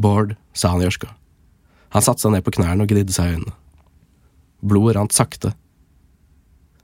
Bård, 0.00 0.36
sa 0.56 0.70
han 0.74 0.84
i 0.84 0.86
ørska. 0.88 1.10
Han 1.96 2.04
satte 2.04 2.22
seg 2.22 2.32
ned 2.36 2.44
på 2.46 2.54
knærne 2.54 2.84
og 2.86 2.92
gnidde 2.92 3.12
seg 3.12 3.26
i 3.28 3.34
øynene. 3.38 3.56
Blodet 4.60 4.94
rant 4.96 5.16
sakte. 5.16 5.52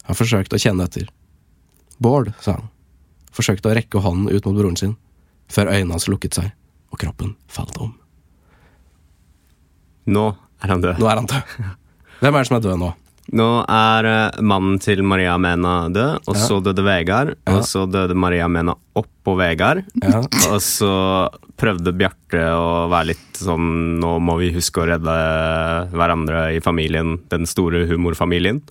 Han 0.09 0.19
forsøkte 0.19 0.59
å 0.59 0.63
kjenne 0.63 0.85
etter. 0.89 1.07
Bård, 2.03 2.33
sa 2.45 2.57
han. 2.59 2.67
Forsøkte 3.37 3.69
å 3.71 3.77
rekke 3.77 4.01
hånden 4.01 4.31
ut 4.33 4.47
mot 4.49 4.57
broren 4.57 4.79
sin, 4.81 4.95
før 5.53 5.69
øynene 5.75 5.93
hans 5.99 6.09
lukket 6.09 6.39
seg, 6.39 6.53
og 6.93 7.01
kroppen 7.03 7.35
falt 7.53 7.77
om. 7.85 7.93
Nå 10.07 10.29
er 10.63 10.73
han 10.73 10.85
død. 10.85 11.01
Nå 11.03 11.09
er 11.11 11.21
han 11.21 11.29
død. 11.31 11.57
Hvem 12.23 12.31
er 12.39 12.39
det 12.41 12.49
som 12.49 12.57
er 12.61 12.65
død 12.65 12.79
nå? 12.81 12.93
Nå 13.37 13.47
er 13.67 14.07
eh, 14.07 14.37
mannen 14.47 14.77
til 14.81 15.01
Maria 15.03 15.33
Mena 15.43 15.89
død, 15.91 16.29
og 16.31 16.37
Ja. 16.37 16.45
så 16.47 16.61
døde 16.63 16.85
Vegard. 16.87 17.33
Ja. 17.43 17.57
Og 17.59 17.65
så 17.67 17.83
døde 17.91 18.15
Maria 18.15 18.47
Mena 18.49 18.77
oppå 18.97 19.35
Vegard. 19.41 19.83
Ja. 19.99 20.21
Og 20.55 20.61
så 20.63 20.93
prøvde 21.59 21.91
Bjarte 21.97 22.45
å 22.55 22.87
være 22.93 23.09
litt 23.11 23.41
sånn 23.41 23.97
Nå 23.99 24.13
må 24.23 24.37
vi 24.39 24.53
huske 24.55 24.79
å 24.85 24.87
redde 24.87 25.17
hverandre 25.91 26.53
i 26.55 26.61
familien, 26.63 27.17
den 27.33 27.49
store 27.51 27.83
humorfamilien. 27.91 28.63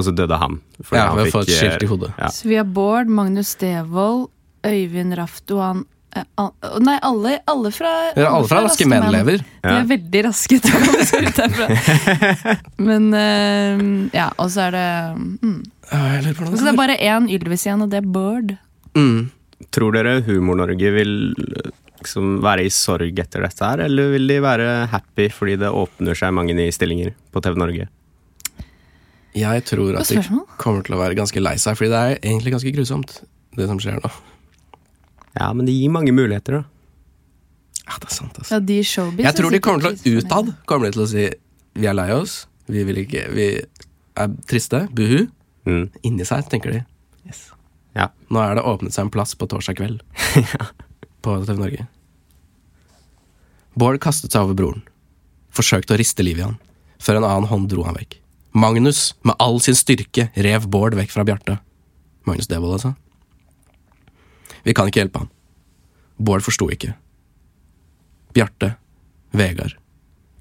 Og 0.00 0.06
så 0.06 0.12
døde 0.16 0.36
han. 0.40 0.58
fordi 0.80 0.96
ja 1.00 1.06
han 1.10 1.18
ved 1.18 1.28
å 1.28 1.32
få 1.34 1.44
fikk, 1.44 1.50
et 1.52 1.60
skilt 1.60 1.84
i 1.84 1.88
hodet. 1.90 2.12
Ja. 2.16 2.28
Så 2.32 2.48
vi 2.48 2.56
har 2.56 2.68
Bård, 2.68 3.10
Magnus 3.12 3.54
Devold, 3.60 4.30
Øyvind 4.66 5.16
Raftoan 5.18 5.82
eh, 6.16 6.24
al- 6.40 6.80
Nei, 6.84 6.96
alle, 7.06 7.34
alle 7.48 7.72
fra 7.72 7.90
Ja, 8.16 8.30
alle 8.34 8.48
fra 8.48 8.62
Raske 8.64 8.86
menn 8.88 9.06
lever. 9.12 9.44
De 9.64 9.74
er 9.74 9.86
veldig 9.88 10.22
raske 10.30 10.60
til 10.60 10.76
å 10.76 10.80
komme 10.86 11.04
seg 11.08 11.28
ut 11.28 11.42
herfra. 11.44 11.68
Men 12.88 13.10
uh, 13.12 13.84
ja, 14.16 14.30
og 14.40 14.50
så 14.52 14.66
er 14.70 14.78
det 14.78 14.88
mm. 15.44 15.60
Så 15.90 16.62
det 16.62 16.70
er 16.70 16.78
bare 16.78 16.96
én 17.02 17.28
Ylvis 17.34 17.66
igjen, 17.66 17.84
og 17.84 17.92
det 17.92 18.00
er 18.00 18.08
Bård. 18.08 18.56
Mm. 18.94 19.30
Tror 19.74 19.94
dere 19.96 20.20
Humor-Norge 20.24 20.92
vil 20.94 21.14
liksom 22.00 22.38
være 22.44 22.64
i 22.64 22.72
sorg 22.72 23.18
etter 23.20 23.44
dette 23.44 23.66
her, 23.66 23.82
eller 23.84 24.14
vil 24.14 24.28
de 24.30 24.38
være 24.40 24.68
happy 24.92 25.28
fordi 25.34 25.58
det 25.60 25.68
åpner 25.68 26.16
seg 26.16 26.32
mange 26.36 26.56
nye 26.56 26.72
stillinger 26.72 27.12
på 27.34 27.42
TV 27.44 27.58
Norge? 27.60 27.88
Jeg 29.36 29.62
tror 29.68 30.00
at 30.00 30.10
de 30.10 30.22
kommer 30.58 30.82
til 30.86 30.96
å 30.96 31.00
være 31.00 31.16
ganske 31.18 31.42
lei 31.42 31.54
seg, 31.60 31.78
fordi 31.78 31.92
det 31.92 32.00
er 32.00 32.16
egentlig 32.18 32.54
ganske 32.56 32.72
grusomt, 32.74 33.14
det 33.58 33.68
som 33.70 33.78
skjer 33.82 34.00
nå. 34.02 34.10
Ja, 35.38 35.52
men 35.54 35.68
det 35.68 35.76
gir 35.76 35.92
mange 35.94 36.14
muligheter, 36.14 36.60
da. 36.60 36.62
Ja, 37.90 37.98
det 37.98 38.10
er 38.10 38.14
sant, 38.14 38.38
altså. 38.38 38.54
Ja, 38.54 38.60
de 38.62 38.78
showbiz 38.86 39.26
Jeg 39.26 39.36
tror 39.38 39.50
er 39.50 39.56
de 39.56 39.62
kommer 39.64 39.86
til 39.86 40.18
å 40.18 40.22
utad 40.22 40.50
kommer 40.70 40.86
de 40.86 40.94
til 40.94 41.04
å 41.04 41.08
si 41.10 41.24
vi 41.80 41.88
er 41.90 41.96
lei 41.96 42.10
oss, 42.14 42.44
vi 42.70 42.82
vil 42.86 43.00
ikke 43.02 43.24
Vi 43.34 43.46
er 44.20 44.34
triste, 44.50 44.84
buhu. 44.94 45.24
Mm. 45.66 45.86
Inni 46.06 46.26
seg 46.26 46.46
tenker 46.50 46.74
de 46.74 46.80
yes. 47.28 47.48
Ja. 47.98 48.08
Nå 48.30 48.42
er 48.42 48.58
det 48.58 48.66
åpnet 48.66 48.94
seg 48.94 49.06
en 49.06 49.12
plass 49.14 49.34
på 49.38 49.48
torsdag 49.50 49.78
kveld 49.78 50.02
på 51.24 51.36
TV 51.46 51.58
Norge. 51.58 51.86
Bård 53.78 54.00
kastet 54.02 54.34
seg 54.34 54.46
over 54.46 54.58
broren. 54.58 54.84
Forsøkte 55.54 55.96
å 55.96 56.00
riste 56.00 56.24
livet 56.26 56.44
i 56.44 56.46
han, 56.46 56.58
før 57.02 57.20
en 57.20 57.28
annen 57.28 57.50
hånd 57.50 57.68
dro 57.72 57.84
han 57.86 57.98
vekk. 57.98 58.19
Magnus, 58.52 59.14
med 59.22 59.34
all 59.38 59.60
sin 59.60 59.76
styrke, 59.78 60.30
rev 60.34 60.66
Bård 60.66 60.96
vekk 60.98 61.12
fra 61.14 61.24
Bjarte. 61.24 61.58
Magnus 62.26 62.48
Devold, 62.50 62.72
altså. 62.72 62.94
Vi 64.66 64.74
kan 64.74 64.90
ikke 64.90 65.04
hjelpe 65.04 65.22
han. 65.22 65.30
Bård 66.18 66.42
forsto 66.44 66.66
ikke. 66.70 66.96
Bjarte, 68.34 68.74
Vegard. 69.30 69.76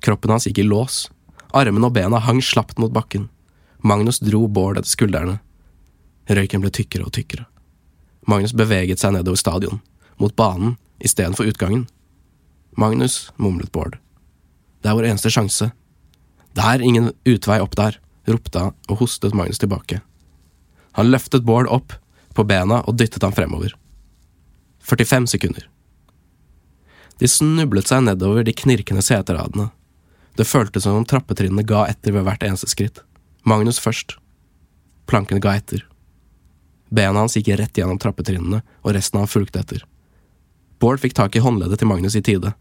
Kroppen 0.02 0.34
hans 0.34 0.48
gikk 0.50 0.64
i 0.64 0.66
lås. 0.66 1.08
Armene 1.54 1.86
og 1.86 1.94
bena 1.94 2.20
hang 2.26 2.42
slapt 2.44 2.80
mot 2.82 2.94
bakken. 2.94 3.30
Magnus 3.86 4.20
dro 4.20 4.48
Bård 4.48 4.82
etter 4.82 4.90
skuldrene. 4.90 5.38
Røyken 6.30 6.62
ble 6.66 6.74
tykkere 6.74 7.06
og 7.06 7.14
tykkere. 7.16 7.46
Magnus 8.30 8.54
beveget 8.54 9.02
seg 9.02 9.16
nedover 9.16 9.40
stadion, 9.40 9.80
mot 10.22 10.36
banen 10.38 10.76
istedenfor 11.02 11.48
utgangen. 11.50 11.88
Magnus, 12.78 13.30
mumlet 13.38 13.72
Bård. 13.72 13.98
Det 14.82 14.90
er 14.90 14.98
vår 14.98 15.10
eneste 15.10 15.32
sjanse. 15.34 15.72
Det 16.60 16.68
er 16.68 16.82
ingen 16.84 17.14
utvei 17.24 17.62
opp 17.64 17.78
der. 17.80 17.96
ropte 18.28 18.60
han 18.60 18.74
og 18.92 19.00
hostet 19.00 19.34
Magnus 19.34 19.62
tilbake. 19.62 20.02
Han 21.00 21.08
løftet 21.08 21.46
Bård 21.48 21.70
opp 21.72 21.94
på 22.36 22.44
bena 22.44 22.82
og 22.84 22.98
dyttet 23.00 23.24
ham 23.24 23.32
fremover. 23.32 23.72
45 24.84 25.30
sekunder. 25.32 25.70
De 27.20 27.30
snublet 27.32 27.88
seg 27.88 28.04
nedover 28.04 28.44
de 28.44 28.52
knirkende 28.52 29.02
seteradene. 29.06 29.70
Det 30.36 30.48
føltes 30.48 30.84
som 30.84 31.00
om 31.00 31.08
trappetrinnene 31.08 31.64
ga 31.64 31.86
etter 31.88 32.12
ved 32.16 32.28
hvert 32.28 32.44
eneste 32.44 32.68
skritt. 32.72 33.00
Magnus 33.48 33.80
først. 33.80 34.18
Plankene 35.08 35.40
ga 35.40 35.56
etter. 35.56 35.86
Bena 36.92 37.24
hans 37.24 37.38
gikk 37.40 37.54
rett 37.56 37.80
gjennom 37.80 38.02
trappetrinnene, 38.04 38.62
og 38.84 38.96
resten 38.98 39.20
av 39.20 39.26
ham 39.26 39.32
fulgte 39.32 39.64
etter. 39.64 39.88
Bård 40.84 41.00
fikk 41.00 41.16
tak 41.16 41.40
i 41.40 41.44
håndleddet 41.44 41.80
til 41.80 41.92
Magnus 41.92 42.20
i 42.20 42.24
tide. 42.26 42.52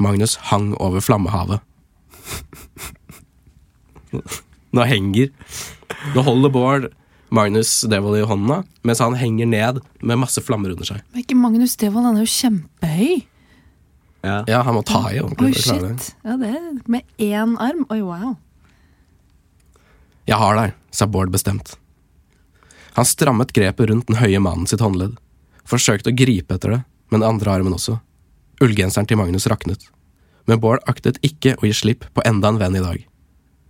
Magnus 0.00 0.36
hang 0.48 0.72
over 0.80 1.04
flammehavet. 1.04 1.60
Nå 4.74 4.84
henger 4.86 5.30
Nå 6.14 6.22
holder 6.26 6.52
Bård 6.54 6.88
Magnus 7.34 7.80
Devold 7.90 8.20
i 8.20 8.26
hånda, 8.28 8.60
mens 8.86 9.00
han 9.02 9.16
henger 9.18 9.48
ned 9.50 9.78
med 10.06 10.20
masse 10.22 10.38
flammer 10.44 10.70
under 10.70 10.86
seg. 10.86 11.00
Men 11.10 11.24
ikke 11.24 11.34
Magnus 11.38 11.72
Devold, 11.80 12.06
han 12.06 12.20
er 12.20 12.22
jo 12.22 12.30
kjempehøy. 12.30 13.14
Ja. 14.22 14.36
Ja, 14.46 14.60
han 14.62 14.76
må 14.76 14.84
ta 14.86 15.00
i 15.10 15.16
Oi, 15.18 15.24
ordentlig. 15.24 15.56
det. 15.56 15.64
shit. 15.64 16.12
Ja, 16.22 16.36
det 16.38 16.52
er 16.54 16.68
med 16.86 17.02
én 17.18 17.56
arm. 17.58 17.82
Oi, 17.90 17.98
wow. 18.06 18.36
Jeg 20.30 20.38
har 20.40 20.60
deg, 20.60 20.76
sa 20.94 21.08
Bård 21.10 21.32
bestemt. 21.34 21.74
Han 22.94 23.08
strammet 23.08 23.50
grepet 23.56 23.90
rundt 23.90 24.06
den 24.12 24.20
høye 24.20 24.38
mannen 24.38 24.70
sitt 24.70 24.84
håndledd. 24.84 25.18
Forsøkte 25.66 26.12
å 26.12 26.16
gripe 26.16 26.54
etter 26.54 26.76
det, 26.76 26.80
men 27.10 27.26
andre 27.26 27.50
armen 27.56 27.74
også. 27.74 27.98
Ullgenseren 28.62 29.10
til 29.10 29.18
Magnus 29.18 29.48
raknet. 29.50 29.88
Men 30.44 30.60
Bård 30.60 30.82
aktet 30.90 31.20
ikke 31.24 31.56
å 31.58 31.68
gi 31.68 31.74
slipp 31.76 32.06
på 32.14 32.24
enda 32.26 32.50
en 32.50 32.60
venn 32.60 32.76
i 32.76 32.82
dag. 32.84 33.00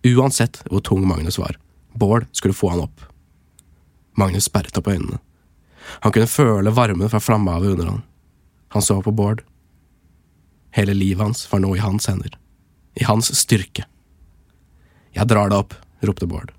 Uansett 0.05 0.63
hvor 0.71 0.83
tung 0.85 1.07
Magnus 1.09 1.39
var. 1.39 1.57
Bård 1.95 2.27
skulle 2.33 2.57
få 2.57 2.73
han 2.75 2.83
opp. 2.85 3.05
Magnus 4.19 4.49
sperret 4.51 4.77
opp 4.79 4.91
øynene. 4.91 5.21
Han 6.05 6.13
kunne 6.13 6.31
føle 6.31 6.73
varmen 6.75 7.11
fra 7.11 7.21
flammehavet 7.21 7.75
under 7.75 7.91
han. 7.93 8.03
Han 8.75 8.83
så 8.83 9.03
på 9.03 9.13
Bård. 9.13 9.45
Hele 10.75 10.95
livet 10.95 11.23
hans 11.23 11.53
var 11.53 11.63
nå 11.63 11.77
i 11.77 11.83
hans 11.83 12.09
hender. 12.11 12.39
I 12.95 13.05
hans 13.05 13.31
styrke. 13.39 13.87
Jeg 15.15 15.31
drar 15.31 15.51
deg 15.51 15.61
opp, 15.61 15.75
ropte 16.03 16.27
Bård. 16.27 16.51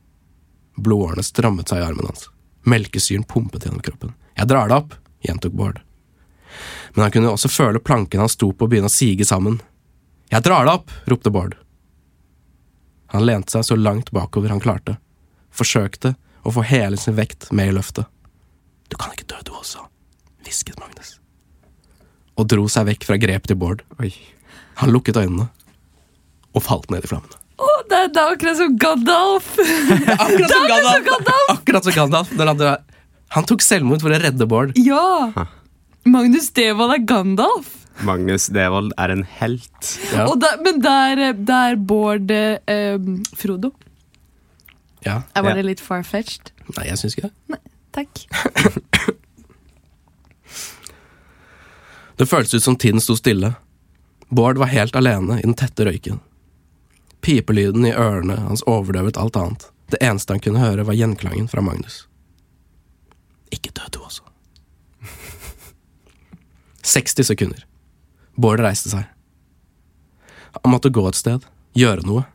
Blodårene 0.76 1.24
strammet 1.24 1.72
seg 1.72 1.82
i 1.82 1.88
armen 1.88 2.08
hans. 2.08 2.30
Melkesyren 2.64 3.28
pumpet 3.28 3.68
gjennom 3.68 3.84
kroppen. 3.84 4.16
Jeg 4.36 4.48
drar 4.48 4.72
deg 4.72 4.78
opp, 4.78 4.96
gjentok 5.28 5.56
Bård. 5.56 5.82
Men 6.96 7.06
han 7.06 7.12
kunne 7.12 7.34
også 7.36 7.52
føle 7.52 7.84
plankene 7.84 8.24
han 8.24 8.32
sto 8.32 8.52
på 8.56 8.68
begynne 8.72 8.92
å 8.92 8.94
sige 8.94 9.28
sammen. 9.28 9.60
Jeg 10.36 10.44
drar 10.44 10.66
deg 10.68 10.74
opp, 10.82 10.92
ropte 11.08 11.32
Bård. 11.32 11.54
Han 13.14 13.24
lente 13.24 13.54
seg 13.56 13.64
så 13.64 13.78
langt 13.80 14.10
bakover 14.16 14.52
han 14.52 14.60
klarte. 14.64 14.98
Forsøkte 15.56 16.16
å 16.46 16.52
få 16.52 16.66
hele 16.68 16.98
sin 17.00 17.16
vekt 17.16 17.48
med 17.56 17.72
i 17.72 17.76
løftet. 17.78 18.10
Du 18.92 18.98
kan 19.00 19.14
ikke 19.16 19.30
dø, 19.32 19.38
du 19.48 19.54
også, 19.56 19.86
hvisket 20.46 20.78
Magnus. 20.82 21.14
Og 22.36 22.50
dro 22.52 22.66
seg 22.70 22.90
vekk 22.92 23.08
fra 23.08 23.18
grepet 23.22 23.48
til 23.54 23.60
Bård. 23.62 23.86
Oi. 24.04 24.12
Han 24.82 24.92
lukket 24.92 25.16
øynene 25.22 25.48
og 26.56 26.64
falt 26.64 26.92
ned 26.92 27.08
i 27.08 27.10
flammene. 27.10 27.40
Å, 27.56 27.70
det, 27.88 27.96
er- 28.02 28.12
det 28.12 28.20
er 28.26 28.34
akkurat 28.36 28.60
som 28.60 28.76
Gandalf! 28.80 29.48
Akkurat 30.26 30.52
som 30.52 30.68
Gandalf! 30.68 31.54
Akkurat 31.56 31.88
som 31.88 31.96
Gandalf 31.96 32.34
når 32.36 32.52
han, 32.52 32.64
han 33.38 33.48
tok 33.48 33.64
selvmord 33.64 34.04
for 34.04 34.12
å 34.12 34.20
redde 34.20 34.48
Bård. 34.52 34.76
Ja! 34.84 35.32
Magnus 36.06 36.52
Devold 36.56 36.98
er 36.98 37.06
Gandalf. 37.08 37.72
Magnus 38.04 38.48
Devold 38.52 38.92
er 39.00 39.10
en 39.14 39.24
helt. 39.40 40.00
Ja. 40.14 40.26
Og 40.28 40.40
der, 40.42 40.58
men 40.66 40.82
der, 40.84 41.34
der 41.48 41.76
Bård 41.80 42.32
eh, 42.32 42.98
Frodo. 43.38 43.72
Ja. 45.06 45.22
Er 45.36 45.42
det 45.44 45.56
Ja. 45.58 45.62
litt 45.70 45.80
far-fetched. 45.80 46.52
Nei, 46.76 46.88
jeg 46.90 46.98
syns 46.98 47.16
ikke 47.16 47.30
det. 47.30 47.34
Nei, 47.54 47.60
Takk. 47.96 48.12
Det 52.16 52.26
føltes 52.32 52.54
ut 52.54 52.64
som 52.64 52.76
tiden 52.80 53.02
sto 53.04 53.16
stille. 53.20 53.54
Bård 54.30 54.58
var 54.58 54.70
helt 54.72 54.96
alene 54.96 55.40
i 55.40 55.44
den 55.44 55.54
tette 55.60 55.86
røyken. 55.86 56.20
Pipelyden 57.22 57.86
i 57.90 57.92
ørene 57.92 58.38
hans 58.46 58.64
overdøvet 58.70 59.18
alt 59.20 59.36
annet. 59.36 59.66
Det 59.92 60.00
eneste 60.02 60.34
han 60.34 60.40
kunne 60.42 60.62
høre, 60.64 60.86
var 60.88 60.96
gjenklangen 60.98 61.48
fra 61.52 61.62
Magnus. 61.62 62.06
Ikke 63.52 63.72
dø, 63.76 63.82
du 63.92 64.00
også. 64.00 64.24
60 66.96 67.28
sekunder. 67.28 67.66
Bård 68.36 68.60
reiste 68.64 68.92
seg. 68.92 69.06
Han 70.62 70.72
måtte 70.72 70.92
gå 70.94 71.04
et 71.08 71.20
sted, 71.20 71.44
gjøre 71.76 72.06
noe. 72.08 72.26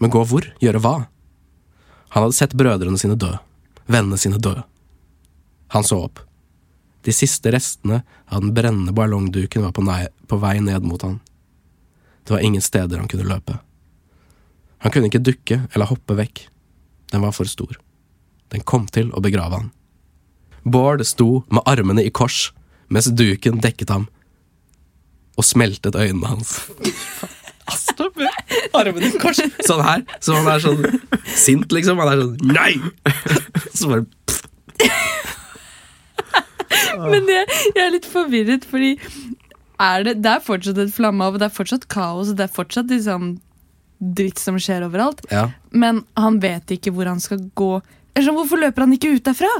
Men 0.00 0.12
gå 0.12 0.22
hvor? 0.24 0.46
Gjøre 0.64 0.80
hva? 0.80 0.94
Han 2.10 2.24
hadde 2.24 2.36
sett 2.36 2.56
brødrene 2.56 2.98
sine 3.00 3.16
dø, 3.20 3.30
vennene 3.86 4.18
sine 4.20 4.40
dø. 4.40 4.54
Han 5.76 5.84
så 5.86 6.00
opp. 6.08 6.22
De 7.04 7.12
siste 7.14 7.52
restene 7.52 8.02
av 8.26 8.42
den 8.42 8.54
brennende 8.56 8.92
ballongduken 8.96 9.64
var 9.64 9.72
på, 9.76 9.84
nei, 9.84 10.06
på 10.28 10.40
vei 10.40 10.58
ned 10.64 10.84
mot 10.84 11.02
han. 11.04 11.20
Det 12.24 12.34
var 12.34 12.44
ingen 12.44 12.64
steder 12.64 13.00
han 13.00 13.08
kunne 13.08 13.28
løpe. 13.28 13.58
Han 14.80 14.92
kunne 14.92 15.08
ikke 15.10 15.22
dukke 15.24 15.60
eller 15.72 15.88
hoppe 15.88 16.16
vekk. 16.16 16.46
Den 17.12 17.24
var 17.24 17.36
for 17.36 17.48
stor. 17.48 17.76
Den 18.52 18.64
kom 18.64 18.88
til 18.88 19.12
å 19.12 19.22
begrave 19.24 19.60
han. 19.60 19.70
Bård 20.64 21.04
sto 21.08 21.44
med 21.48 21.64
armene 21.68 22.04
i 22.04 22.12
kors 22.12 22.50
mens 22.90 23.06
duken 23.14 23.60
dekket 23.62 23.92
ham, 23.94 24.08
og 25.40 25.46
smeltet 25.46 25.96
øynene 25.96 26.34
hans. 26.34 26.54
Astrup 27.70 28.18
med 28.18 28.28
armene 28.76 29.08
i 29.08 29.18
kors! 29.22 29.40
Sånn 29.66 29.82
her. 29.86 30.04
Så 30.20 30.36
han 30.36 30.48
er 30.50 30.62
sånn 30.64 30.82
sint, 31.38 31.70
liksom. 31.72 32.00
Han 32.02 32.12
er 32.12 32.24
sånn 32.24 32.36
Nei! 32.50 32.72
Så 33.72 33.90
bare 33.90 34.04
Men 37.00 37.28
jeg, 37.30 37.46
jeg 37.74 37.84
er 37.84 37.94
litt 37.94 38.08
forvirret, 38.08 38.66
fordi 38.68 38.96
er 39.80 40.04
det, 40.04 40.18
det 40.20 40.32
er 40.34 40.42
fortsatt 40.44 40.78
et 40.82 40.92
flammehav, 40.92 41.38
det 41.40 41.46
er 41.48 41.54
fortsatt 41.54 41.86
kaos, 41.92 42.28
og 42.32 42.36
det 42.36 42.44
er 42.44 42.52
fortsatt 42.52 42.90
liksom 42.92 43.38
dritt 44.00 44.40
som 44.40 44.58
skjer 44.60 44.84
overalt. 44.84 45.22
Ja. 45.32 45.46
Men 45.72 46.02
han 46.20 46.38
vet 46.42 46.72
ikke 46.76 46.92
hvor 46.96 47.08
han 47.08 47.20
skal 47.22 47.42
gå. 47.56 47.72
Eller 48.12 48.26
sånn, 48.26 48.36
Hvorfor 48.36 48.60
løper 48.60 48.84
han 48.84 48.96
ikke 48.96 49.14
ut 49.16 49.24
derfra? 49.28 49.50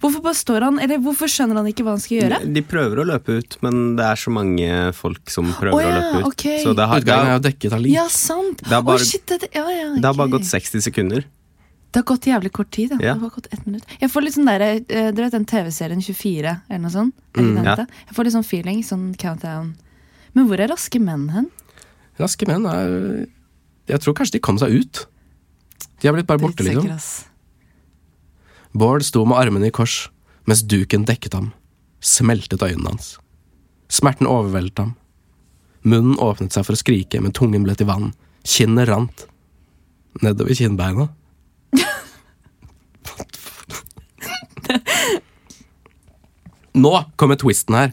Hvorfor 0.00 0.22
bare 0.24 0.36
står 0.38 0.64
han, 0.64 0.78
eller 0.80 1.00
hvorfor 1.04 1.28
skjønner 1.28 1.58
han 1.60 1.66
ikke 1.68 1.84
hva 1.84 1.92
han 1.92 2.00
skal 2.00 2.16
gjøre? 2.22 2.38
De 2.56 2.62
prøver 2.64 3.02
å 3.02 3.04
løpe 3.10 3.34
ut, 3.36 3.56
men 3.64 3.96
det 3.98 4.06
er 4.06 4.20
så 4.22 4.32
mange 4.32 4.68
folk 4.96 5.28
som 5.32 5.50
prøver 5.58 5.76
Å 5.76 5.82
ja, 5.82 5.90
å 5.90 5.98
løpe 5.98 6.22
ut. 6.22 6.28
Okay. 6.32 6.62
Så 6.64 6.72
det 6.78 6.86
har, 6.88 7.02
Utgangen 7.04 7.28
er 7.28 7.36
jo 7.36 7.42
dekket 7.44 7.76
av 7.76 7.82
lik. 7.84 7.92
Ja, 7.98 8.06
sant! 8.08 8.62
Det 8.64 8.72
har 8.72 8.86
bare- 8.86 9.02
oh, 9.02 9.10
shit, 9.10 9.26
det, 9.28 9.50
ja, 9.52 9.66
ja, 9.68 9.90
det 9.98 10.04
har 10.08 10.16
bare 10.16 10.32
gått 10.32 10.48
60 10.48 10.80
sekunder. 10.88 11.26
Det 11.90 11.98
har 11.98 12.06
gått 12.06 12.28
jævlig 12.30 12.52
kort 12.54 12.70
tid. 12.70 12.92
Ja. 12.96 13.12
Det 13.14 13.20
har 13.20 13.30
gått 13.34 13.48
ett 13.52 13.66
minutt. 13.66 13.84
Jeg 14.00 14.10
får 14.10 14.22
litt 14.24 14.34
sånn 14.38 14.46
der, 14.46 14.60
eh, 14.62 15.10
Dere 15.10 15.24
vet 15.26 15.32
den 15.32 15.44
TV-serien 15.44 16.00
24, 16.00 16.62
eller 16.70 16.82
noe 16.84 16.90
sånt? 16.94 17.14
Mm, 17.34 17.64
ja. 17.64 17.76
Jeg 18.06 18.14
får 18.14 18.24
litt 18.24 18.34
sånn 18.38 18.46
feeling, 18.46 18.82
sånn 18.86 19.06
countdown. 19.18 19.74
Men 20.32 20.46
hvor 20.46 20.60
er 20.62 20.68
raske 20.70 21.00
menn 21.02 21.28
hen? 21.34 21.50
Raske 22.18 22.46
menn 22.46 22.64
er 22.70 23.26
Jeg 23.90 24.00
tror 24.00 24.14
kanskje 24.14 24.38
de 24.38 24.38
kom 24.38 24.56
seg 24.56 24.70
ut. 24.70 25.06
De 26.00 26.08
har 26.08 26.14
blitt 26.14 26.26
bare 26.28 26.38
borte, 26.38 26.62
liksom. 26.62 26.88
Ass. 26.94 27.24
Bård 28.72 29.02
sto 29.04 29.24
med 29.26 29.38
armene 29.38 29.66
i 29.70 29.74
kors 29.74 30.08
mens 30.48 30.62
duken 30.66 31.04
dekket 31.06 31.34
ham. 31.36 31.52
Smeltet 32.00 32.62
øynene 32.62 32.88
hans. 32.94 33.18
Smerten 33.90 34.26
overveldet 34.30 34.78
ham. 34.78 34.94
Munnen 35.82 36.18
åpnet 36.20 36.52
seg 36.54 36.64
for 36.66 36.74
å 36.76 36.80
skrike, 36.80 37.20
men 37.22 37.32
tungen 37.36 37.64
ble 37.66 37.74
til 37.78 37.86
vann. 37.88 38.12
Kinnet 38.46 38.88
rant. 38.90 39.26
Nedover 40.22 40.54
kinnbeina. 40.56 41.08
Nå 46.80 46.92
kommer 47.16 47.36
twisten 47.40 47.74
her. 47.76 47.92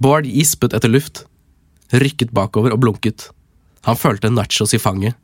Bård 0.00 0.26
gispet 0.28 0.74
etter 0.76 0.88
luft. 0.92 1.24
Rykket 1.90 2.30
bakover 2.36 2.72
og 2.74 2.80
blunket. 2.84 3.30
Han 3.88 3.96
følte 3.98 4.30
nachos 4.32 4.74
i 4.76 4.80
fanget. 4.80 5.14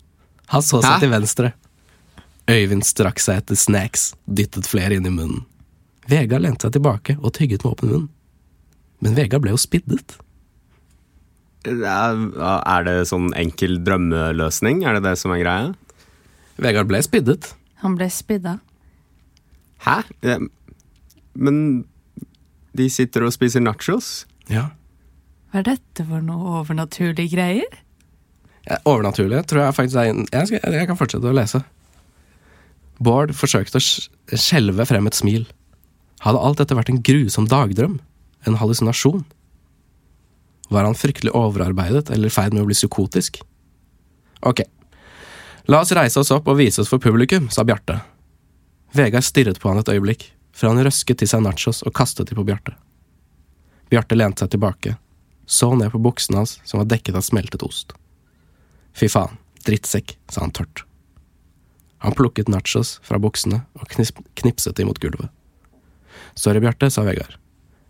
Han 0.52 0.62
så 0.62 0.80
seg 0.82 0.90
Hæ? 0.96 1.00
til 1.02 1.10
venstre. 1.12 1.52
Øyvind 2.50 2.84
strakk 2.86 3.18
seg 3.22 3.40
etter 3.42 3.58
snacks, 3.58 4.12
dyttet 4.30 4.68
flere 4.70 4.94
inn 4.98 5.08
i 5.08 5.12
munnen. 5.12 5.42
Vegard 6.06 6.44
lente 6.44 6.68
seg 6.68 6.76
tilbake 6.76 7.16
og 7.18 7.34
tygget 7.34 7.64
med 7.64 7.72
åpen 7.74 7.90
munn. 7.90 8.06
Men 9.02 9.16
Vegard 9.18 9.42
ble 9.42 9.52
jo 9.54 9.58
spiddet. 9.60 10.14
Er 11.66 12.86
det 12.86 12.94
sånn 13.10 13.32
enkel 13.34 13.80
drømmeløsning? 13.82 14.84
Er 14.86 14.96
det 14.96 15.08
det 15.08 15.16
som 15.18 15.34
er 15.34 15.42
greia? 15.42 15.72
Vegard 16.62 16.86
ble 16.88 17.02
spiddet. 17.02 17.50
Han 17.82 17.96
ble 17.98 18.06
spidda. 18.12 18.58
Hæ? 19.84 19.98
Ja, 20.24 20.38
Men 21.34 21.84
de 22.76 22.86
sitter 22.88 23.26
og 23.26 23.34
spiser 23.34 23.60
nachos? 23.60 24.24
Ja. 24.48 24.70
Hva 25.50 25.60
er 25.60 25.66
dette 25.74 26.06
for 26.06 26.22
noe 26.24 26.60
overnaturlige 26.62 27.34
greier? 27.34 27.82
Ja, 28.66 28.78
overnaturlige 28.88 29.42
tror 29.50 29.66
jeg 29.66 29.76
faktisk 29.76 29.98
er 30.00 30.08
jeg, 30.10 30.48
skal, 30.48 30.72
jeg 30.74 30.88
kan 30.88 30.98
fortsette 30.98 31.28
å 31.28 31.34
lese. 31.36 31.60
Bård 33.02 33.34
forsøkte 33.36 33.80
å 33.80 34.38
skjelve 34.38 34.86
frem 34.88 35.08
et 35.08 35.18
smil. 35.18 35.44
Hadde 36.24 36.40
alt 36.40 36.62
dette 36.62 36.76
vært 36.78 36.92
en 36.92 37.02
grusom 37.04 37.48
dagdrøm? 37.50 37.98
En 38.46 38.56
hallusinasjon? 38.60 39.24
Var 40.72 40.86
han 40.86 40.96
fryktelig 40.98 41.34
overarbeidet 41.36 42.10
eller 42.10 42.30
i 42.30 42.34
ferd 42.34 42.56
med 42.56 42.64
å 42.64 42.70
bli 42.70 42.78
psykotisk? 42.78 43.42
Ok, 44.46 44.64
La 45.66 45.80
oss 45.80 45.90
reise 45.92 46.20
oss 46.20 46.30
opp 46.30 46.46
og 46.46 46.60
vise 46.60 46.78
oss 46.78 46.90
for 46.92 47.02
publikum, 47.02 47.48
sa 47.50 47.64
Bjarte. 47.66 47.98
Vegard 48.94 49.26
stirret 49.26 49.58
på 49.58 49.68
han 49.68 49.80
et 49.80 49.88
øyeblikk, 49.90 50.28
før 50.54 50.70
han 50.70 50.86
røsket 50.86 51.18
til 51.18 51.30
seg 51.30 51.42
nachos 51.42 51.82
og 51.82 51.94
kastet 51.96 52.30
de 52.30 52.36
på 52.38 52.44
Bjarte. 52.46 52.76
Bjarte 53.90 54.14
lente 54.14 54.44
seg 54.44 54.52
tilbake, 54.54 54.94
så 55.42 55.72
ned 55.74 55.90
på 55.90 56.02
buksene 56.02 56.38
hans 56.38 56.60
som 56.62 56.78
var 56.78 56.86
dekket 56.92 57.18
av 57.18 57.26
smeltet 57.26 57.66
ost. 57.66 57.96
Fy 58.94 59.10
faen, 59.10 59.40
drittsekk, 59.66 60.14
sa 60.30 60.44
han 60.46 60.54
tørt. 60.54 60.84
Han 62.04 62.14
plukket 62.16 62.50
nachos 62.52 62.98
fra 63.06 63.18
buksene 63.22 63.62
og 63.78 63.88
knip 63.94 64.20
knipset 64.36 64.82
mot 64.84 64.98
gulvet. 65.00 65.30
Sorry, 66.36 66.60
Bjarte, 66.60 66.90
sa 66.92 67.04
Vegard. 67.06 67.38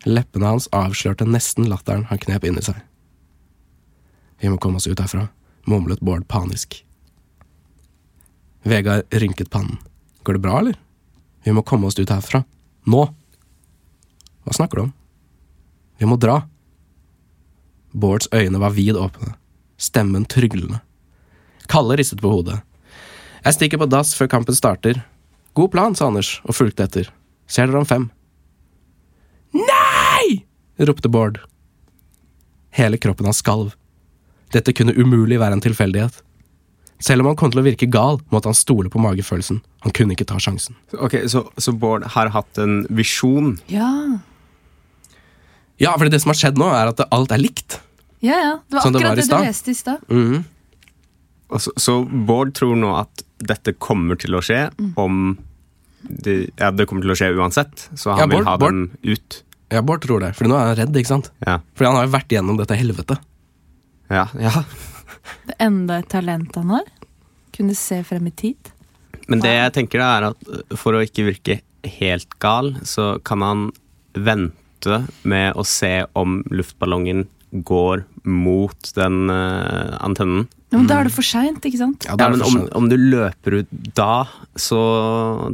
Leppene 0.06 0.52
hans 0.52 0.68
avslørte 0.74 1.26
nesten 1.26 1.66
latteren 1.70 2.06
han 2.10 2.20
knep 2.22 2.46
inni 2.46 2.62
seg. 2.62 2.78
Vi 4.38 4.50
må 4.52 4.58
komme 4.62 4.78
oss 4.78 4.86
ut 4.86 5.00
herfra, 5.00 5.26
mumlet 5.66 6.02
Bård 6.04 6.26
panisk. 6.30 6.78
Vegard 8.62 9.06
rynket 9.10 9.50
pannen. 9.50 9.80
Går 10.22 10.38
det 10.38 10.44
bra, 10.44 10.58
eller? 10.60 10.78
Vi 11.42 11.54
må 11.54 11.62
komme 11.62 11.86
oss 11.86 11.98
ut 11.98 12.10
herfra. 12.10 12.44
Nå! 12.86 13.02
Hva 14.46 14.54
snakker 14.54 14.78
du 14.78 14.82
om? 14.86 14.92
Vi 15.98 16.06
må 16.06 16.18
dra. 16.20 16.40
Bårds 17.96 18.28
øyne 18.34 18.60
var 18.60 18.74
vid 18.76 18.96
åpne, 18.98 19.34
stemmen 19.80 20.26
tryglende. 20.28 20.82
Kalle 21.66 21.96
ristet 21.96 22.20
på 22.22 22.30
hodet. 22.30 22.60
Jeg 23.46 23.54
stikker 23.54 23.78
på 23.78 23.86
dass 23.86 24.10
før 24.18 24.26
kampen 24.26 24.56
starter. 24.58 24.98
God 25.54 25.70
plan, 25.70 25.94
sa 25.94 26.08
Anders 26.10 26.40
og 26.42 26.56
fulgte 26.58 26.82
etter. 26.82 27.10
Ser 27.46 27.70
dere 27.70 27.78
om 27.78 27.86
fem. 27.86 28.08
Nei! 29.54 30.42
ropte 30.82 31.08
Bård. 31.08 31.38
Hele 32.74 32.98
kroppen 32.98 33.28
hans 33.30 33.38
skalv. 33.40 33.76
Dette 34.52 34.74
kunne 34.76 34.94
umulig 34.98 35.38
være 35.38 35.56
en 35.56 35.62
tilfeldighet. 35.62 36.18
Selv 36.98 37.22
om 37.22 37.30
han 37.30 37.38
kom 37.38 37.52
til 37.52 37.60
å 37.60 37.64
virke 37.66 37.86
gal, 37.92 38.18
måtte 38.32 38.50
han 38.50 38.56
stole 38.56 38.90
på 38.90 39.00
magefølelsen. 39.04 39.60
Han 39.84 39.94
kunne 39.94 40.16
ikke 40.16 40.26
ta 40.28 40.40
sjansen. 40.42 40.74
Ok, 40.98 41.14
Så, 41.30 41.44
så 41.60 41.74
Bård 41.76 42.06
har 42.16 42.32
hatt 42.34 42.58
en 42.58 42.80
visjon. 42.90 43.54
Ja. 43.70 43.88
Ja, 45.78 45.92
for 45.94 46.08
det 46.10 46.22
som 46.24 46.32
har 46.32 46.40
skjedd 46.40 46.58
nå, 46.58 46.66
er 46.72 46.90
at 46.90 47.04
alt 47.12 47.34
er 47.36 47.42
likt. 47.42 47.78
Ja, 48.24 48.34
ja. 48.40 48.52
Det 48.66 48.78
var 48.80 48.88
Som 48.88 48.96
det 48.96 49.04
akkurat 49.04 49.12
var 49.12 49.22
det, 49.22 49.28
du 49.30 49.50
leste 49.52 49.70
i 49.70 49.78
stad. 49.78 50.06
Mhm. 50.10 50.44
Så, 51.62 51.70
så 51.78 52.00
Bård 52.02 52.56
tror 52.58 52.74
nå 52.74 52.90
at 52.98 53.22
dette 53.38 53.72
kommer 53.78 54.16
til 54.20 54.34
å 54.38 54.40
skje 54.44 54.70
om 54.96 55.36
det, 56.06 56.50
Ja, 56.60 56.70
det 56.70 56.86
kommer 56.86 57.02
til 57.02 57.10
å 57.12 57.18
skje 57.18 57.32
uansett, 57.36 57.88
så 57.98 58.12
han 58.14 58.18
Ja, 58.18 58.26
Bård- 58.26 58.36
vil 58.38 58.44
ha 58.46 58.56
Bård- 58.58 58.70
dem 58.70 58.90
ut. 59.16 59.42
Ja, 59.72 59.80
Bård 59.82 60.02
tror 60.04 60.20
det, 60.22 60.34
for 60.36 60.44
nå 60.46 60.54
er 60.54 60.68
han 60.70 60.76
redd, 60.76 60.94
ikke 60.96 61.10
sant? 61.10 61.30
Ja. 61.44 61.58
Fordi 61.74 61.86
han 61.90 61.96
har 61.98 62.06
jo 62.06 62.12
vært 62.12 62.28
gjennom 62.36 62.56
dette 62.60 62.76
helvetet. 62.78 63.18
Ja, 64.10 64.28
ja. 64.38 64.52
Det 65.46 65.56
enda 65.58 65.98
et 65.98 66.08
talent 66.08 66.54
han 66.54 66.70
har. 66.70 66.84
Kunne 67.52 67.74
se 67.74 68.02
frem 68.06 68.26
i 68.28 68.30
tid. 68.30 68.56
Men 69.28 69.40
det 69.42 69.50
jeg 69.50 69.72
tenker 69.74 69.98
da 69.98 70.10
er 70.20 70.26
at 70.30 70.76
for 70.78 70.92
å 70.94 71.02
ikke 71.02 71.24
virke 71.26 71.60
helt 71.98 72.38
gal, 72.38 72.74
så 72.86 73.16
kan 73.24 73.42
han 73.42 73.72
vente 74.14 75.00
med 75.24 75.54
å 75.58 75.64
se 75.66 76.04
om 76.14 76.44
luftballongen 76.50 77.26
går 77.64 78.04
mot 78.26 78.90
den 78.96 79.30
uh, 79.30 79.96
antennen. 80.04 80.46
Ja, 80.72 80.80
men 80.80 80.88
da 80.90 80.98
er 81.00 81.08
det 81.08 81.14
for 81.14 81.24
seint, 81.26 81.64
ikke 81.64 81.78
sant? 81.78 82.04
Ja, 82.08 82.16
Ja, 82.18 82.28
men 82.32 82.42
om, 82.42 82.58
om 82.74 82.88
du 82.90 82.96
løper 82.98 83.60
ut 83.62 83.70
da, 83.96 84.26
så 84.58 84.80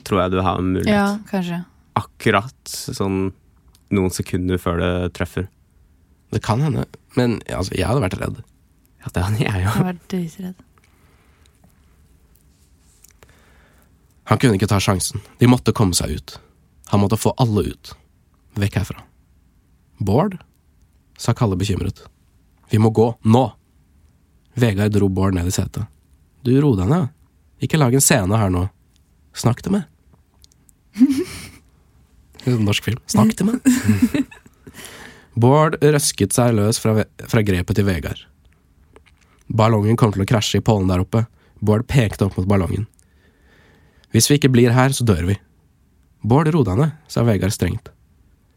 tror 0.06 0.24
jeg 0.24 0.34
du 0.34 0.40
har 0.40 0.58
en 0.58 0.72
mulighet. 0.72 0.96
Ja, 0.96 1.06
kanskje. 1.28 1.60
Akkurat 2.00 2.72
sånn 2.72 3.26
noen 3.92 4.14
sekunder 4.14 4.60
før 4.60 4.80
det 4.80 4.92
treffer. 5.18 5.50
Det 6.32 6.40
kan 6.44 6.62
hende. 6.64 6.86
Men 7.18 7.40
altså, 7.52 7.74
jeg 7.76 7.84
hadde 7.86 8.04
vært 8.06 8.16
redd. 8.22 8.38
Ja, 9.02 9.10
det 9.12 9.24
hadde 9.26 9.44
jeg 9.44 9.66
òg. 9.68 9.82
vært 9.90 10.06
dritredd. 10.08 10.68
Han 14.30 14.40
kunne 14.40 14.56
ikke 14.56 14.70
ta 14.70 14.78
sjansen. 14.80 15.20
De 15.42 15.48
måtte 15.50 15.74
komme 15.76 15.96
seg 15.98 16.14
ut. 16.16 16.38
Han 16.92 17.02
måtte 17.02 17.18
få 17.20 17.34
alle 17.42 17.66
ut. 17.74 17.92
Vekk 18.56 18.78
herfra. 18.80 19.02
Bård? 20.00 20.38
Sa 21.22 21.34
Kalle 21.38 21.56
bekymret. 21.58 22.02
Vi 22.72 22.80
må 22.82 22.90
gå, 22.90 23.12
nå! 23.22 23.44
Vegard 24.58 24.92
dro 24.92 25.08
Bård 25.08 25.36
ned 25.36 25.46
i 25.46 25.54
setet. 25.54 25.86
Du, 26.42 26.50
ro 26.60 26.74
deg 26.76 26.90
ned. 26.90 27.12
Ikke 27.62 27.78
lag 27.78 27.94
en 27.94 28.02
scene 28.02 28.38
her 28.40 28.50
nå. 28.50 28.66
Snakk 29.38 29.62
til 29.62 29.76
meg. 29.76 29.86
Norsk 32.66 32.90
film. 32.90 32.98
Snakk 33.06 33.36
til 33.38 33.48
meg. 33.48 34.26
Bård 35.42 35.78
røsket 35.80 36.34
seg 36.34 36.56
løs 36.58 36.82
fra, 36.82 37.06
fra 37.30 37.44
grepet 37.46 37.78
til 37.78 37.86
Vegard. 37.86 38.26
Ballongen 39.52 39.96
kom 40.00 40.12
til 40.12 40.24
å 40.24 40.28
krasje 40.28 40.60
i 40.60 40.64
pollen 40.64 40.90
der 40.90 41.04
oppe. 41.04 41.24
Bård 41.62 41.86
pekte 41.88 42.26
opp 42.26 42.36
mot 42.36 42.50
ballongen. 42.50 42.88
Hvis 44.12 44.28
vi 44.28 44.40
ikke 44.40 44.50
blir 44.52 44.74
her, 44.74 44.92
så 44.92 45.06
dør 45.08 45.24
vi. 45.30 45.38
Bård, 46.26 46.50
ro 46.52 46.66
deg 46.66 46.82
ned, 46.82 46.98
sa 47.08 47.24
Vegard 47.24 47.54
strengt. 47.54 47.92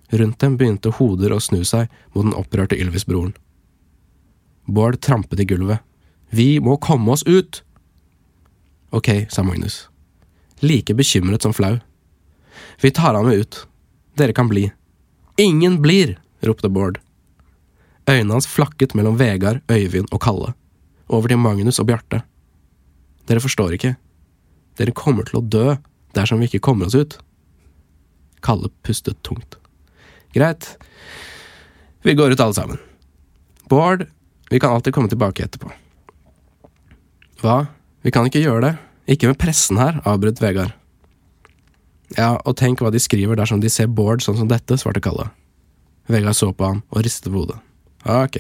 Rundt 0.10 0.40
dem 0.40 0.58
begynte 0.58 0.94
hoder 1.00 1.34
å 1.34 1.42
snu 1.42 1.64
seg 1.66 1.90
mot 2.14 2.26
den 2.26 2.36
opprørte 2.38 2.78
Ylvis-broren. 2.78 3.34
Bård 4.66 5.00
trampet 5.02 5.42
i 5.42 5.48
gulvet. 5.50 5.82
Vi 6.30 6.60
må 6.60 6.78
komme 6.82 7.14
oss 7.14 7.24
ut! 7.24 7.62
Ok, 8.96 9.28
sa 9.30 9.44
Magnus. 9.44 9.88
Like 10.62 10.94
bekymret 10.96 11.46
som 11.46 11.54
flau. 11.54 11.80
Vi 12.82 12.92
tar 12.92 13.14
ham 13.14 13.28
med 13.28 13.42
ut. 13.44 13.66
Dere 14.18 14.34
kan 14.34 14.50
bli. 14.50 14.70
Ingen 15.38 15.82
blir! 15.82 16.18
ropte 16.46 16.70
Bård. 16.70 17.00
Øynene 18.10 18.38
hans 18.38 18.48
flakket 18.48 18.94
mellom 18.94 19.18
Vegard, 19.18 19.62
Øyvind 19.72 20.12
og 20.14 20.22
Kalle. 20.22 20.54
Over 21.10 21.30
til 21.30 21.42
Magnus 21.42 21.80
og 21.82 21.90
Bjarte. 21.90 22.22
Dere 23.26 23.42
forstår 23.42 23.76
ikke. 23.78 23.96
Dere 24.78 24.94
kommer 24.94 25.26
til 25.26 25.40
å 25.40 25.46
dø 25.46 25.76
dersom 26.16 26.42
vi 26.42 26.50
ikke 26.50 26.64
kommer 26.70 26.90
oss 26.90 26.98
ut. 26.98 27.18
Kalle 28.46 28.70
pustet 28.86 29.18
tungt. 29.26 29.58
Greit. 30.36 30.78
Vi 32.04 32.14
går 32.14 32.36
ut 32.36 32.40
alle 32.44 32.54
sammen. 32.54 32.82
Bård, 33.72 34.06
vi 34.50 34.60
kan 34.60 34.76
alltid 34.76 34.94
komme 34.94 35.10
tilbake 35.10 35.46
etterpå. 35.46 35.72
Hva? 37.42 37.66
Vi 38.06 38.12
kan 38.14 38.28
ikke 38.28 38.44
gjøre 38.44 38.66
det. 38.66 38.74
Ikke 39.16 39.30
med 39.32 39.40
pressen 39.40 39.80
her, 39.80 40.02
avbrøt 40.06 40.42
Vegard. 40.44 40.76
Ja, 42.18 42.36
og 42.46 42.58
tenk 42.60 42.84
hva 42.84 42.92
de 42.94 43.02
skriver 43.02 43.38
dersom 43.40 43.62
de 43.64 43.72
ser 43.72 43.90
Bård 43.90 44.22
sånn 44.26 44.38
som 44.38 44.50
dette, 44.52 44.78
svarte 44.82 45.02
Kalle. 45.02 45.30
Vegard 46.12 46.38
så 46.38 46.52
på 46.54 46.68
ham 46.68 46.84
og 46.92 47.06
ristet 47.06 47.32
på 47.32 47.42
hodet. 47.42 47.58
Ok. 48.06 48.38